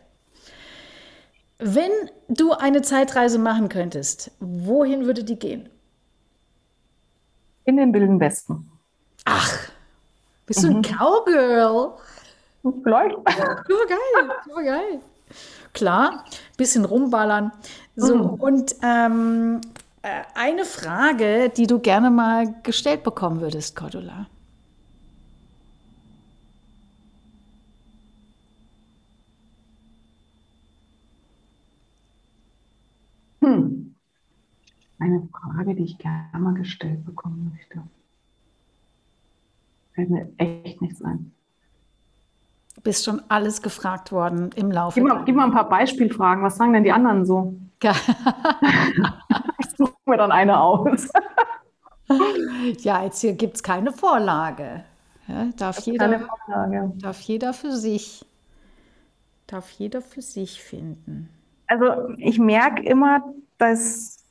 [1.59, 1.91] Wenn
[2.29, 5.69] du eine Zeitreise machen könntest, wohin würde die gehen?
[7.65, 8.71] In den Wilden Westen.
[9.25, 9.51] Ach,
[10.47, 11.95] bist du ein Cowgirl?
[12.63, 13.17] Vielleicht.
[13.17, 15.01] Super geil, super geil.
[15.77, 16.25] Klar,
[16.57, 17.53] bisschen rumballern.
[17.97, 19.61] So, und ähm,
[20.01, 24.27] äh, eine Frage, die du gerne mal gestellt bekommen würdest, Cordula.
[33.43, 33.95] Hm.
[34.99, 37.83] Eine Frage, die ich gerne mal gestellt bekommen möchte.
[39.93, 41.36] Fällt mir echt nichts ein.
[42.87, 45.01] Bist schon alles gefragt worden im Laufe.
[45.01, 46.45] Gib mal, gib mal ein paar Beispielfragen.
[46.45, 47.53] Was sagen denn die anderen so?
[49.59, 51.09] Ich suche mir dann eine aus.
[52.79, 54.85] ja, jetzt hier gibt es keine Vorlage.
[55.27, 56.93] Ja, darf, Keine jeder, Frage.
[56.99, 58.25] darf jeder für sich,
[59.49, 61.29] darf jeder für sich finden.
[61.67, 63.25] Also ich merke immer,
[63.59, 64.25] dass,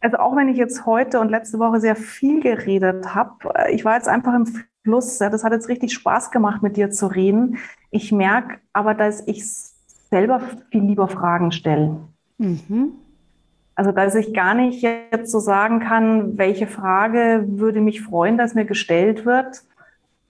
[0.00, 3.32] also auch wenn ich jetzt heute und letzte Woche sehr viel geredet habe,
[3.70, 4.44] ich war jetzt einfach im
[4.86, 7.58] Ja, das hat jetzt richtig Spaß gemacht, mit dir zu reden.
[7.90, 9.44] Ich merke aber, dass ich
[10.10, 11.96] selber viel lieber Fragen stelle.
[12.38, 12.92] Mhm.
[13.74, 18.54] Also, dass ich gar nicht jetzt so sagen kann, welche Frage würde mich freuen, dass
[18.54, 19.64] mir gestellt wird.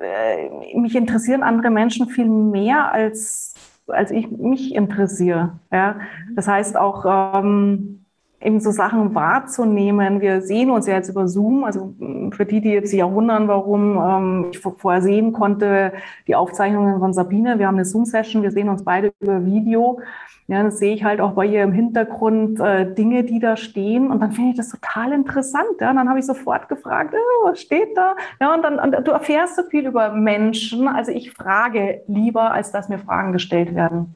[0.00, 3.54] Äh, mich interessieren andere Menschen viel mehr, als,
[3.86, 5.61] als ich mich interessiere.
[5.70, 6.00] Ja?
[6.34, 8.05] Das heißt auch, ähm,
[8.41, 10.20] eben so Sachen wahrzunehmen.
[10.20, 11.64] Wir sehen uns ja jetzt über Zoom.
[11.64, 11.95] Also
[12.32, 15.93] für die, die jetzt sich auch wundern, warum ähm, ich vor- vorher sehen konnte,
[16.26, 17.59] die Aufzeichnungen von Sabine.
[17.59, 20.01] Wir haben eine Zoom-Session, wir sehen uns beide über Video.
[20.49, 24.11] Ja, das sehe ich halt auch bei ihr im Hintergrund äh, Dinge, die da stehen.
[24.11, 25.80] Und dann finde ich das total interessant.
[25.80, 28.14] Ja, und dann habe ich sofort gefragt, oh, was steht da?
[28.41, 30.89] Ja, und dann und du erfährst so viel über Menschen.
[30.89, 34.16] Also ich frage lieber, als dass mir Fragen gestellt werden.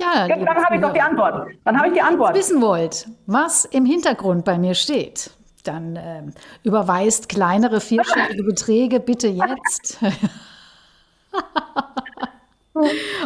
[0.00, 1.00] Ja, liebe dann habe ich doch die.
[1.00, 1.48] Antwort.
[1.64, 2.34] Dann habe ich die Antwort.
[2.34, 5.30] wissen wollt, was im Hintergrund bei mir steht,
[5.64, 6.32] dann ähm,
[6.62, 9.98] überweist kleinere vierstellige Beträge bitte jetzt.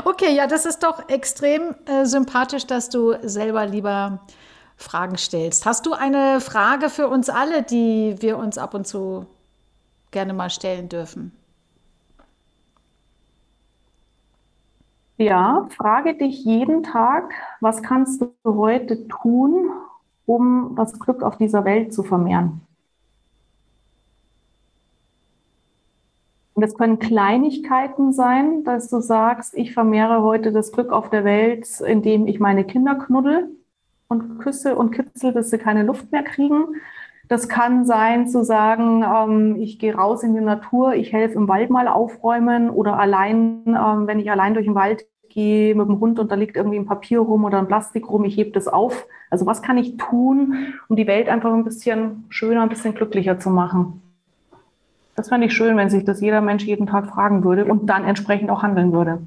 [0.04, 4.20] okay, ja, das ist doch extrem äh, sympathisch, dass du selber lieber
[4.76, 5.66] Fragen stellst.
[5.66, 9.26] Hast du eine Frage für uns alle, die wir uns ab und zu
[10.10, 11.32] gerne mal stellen dürfen?
[15.16, 19.70] Ja, frage dich jeden Tag, was kannst du heute tun,
[20.26, 22.60] um das Glück auf dieser Welt zu vermehren?
[26.54, 31.24] Und es können Kleinigkeiten sein, dass du sagst, ich vermehre heute das Glück auf der
[31.24, 33.48] Welt, indem ich meine Kinder knuddel
[34.08, 36.76] und küsse und kitzel, dass sie keine Luft mehr kriegen.
[37.28, 41.48] Das kann sein zu sagen, ähm, ich gehe raus in die Natur, ich helfe im
[41.48, 46.00] Wald mal aufräumen oder allein, ähm, wenn ich allein durch den Wald gehe mit dem
[46.00, 48.68] Hund und da liegt irgendwie ein Papier rum oder ein Plastik rum, ich hebe das
[48.68, 49.06] auf.
[49.30, 53.38] Also was kann ich tun, um die Welt einfach ein bisschen schöner, ein bisschen glücklicher
[53.38, 54.02] zu machen?
[55.16, 58.04] Das fände ich schön, wenn sich das jeder Mensch jeden Tag fragen würde und dann
[58.04, 59.22] entsprechend auch handeln würde.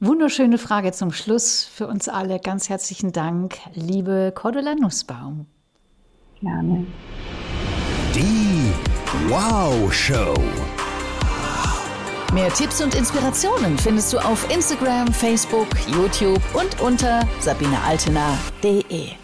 [0.00, 2.40] Wunderschöne Frage zum Schluss für uns alle.
[2.40, 5.46] Ganz herzlichen Dank, liebe Cordula Nussbaum.
[6.42, 6.84] Gerne.
[8.14, 8.72] Die
[9.28, 10.34] Wow Show.
[12.32, 19.21] Mehr Tipps und Inspirationen findest du auf Instagram, Facebook, YouTube und unter sabinealtener.de.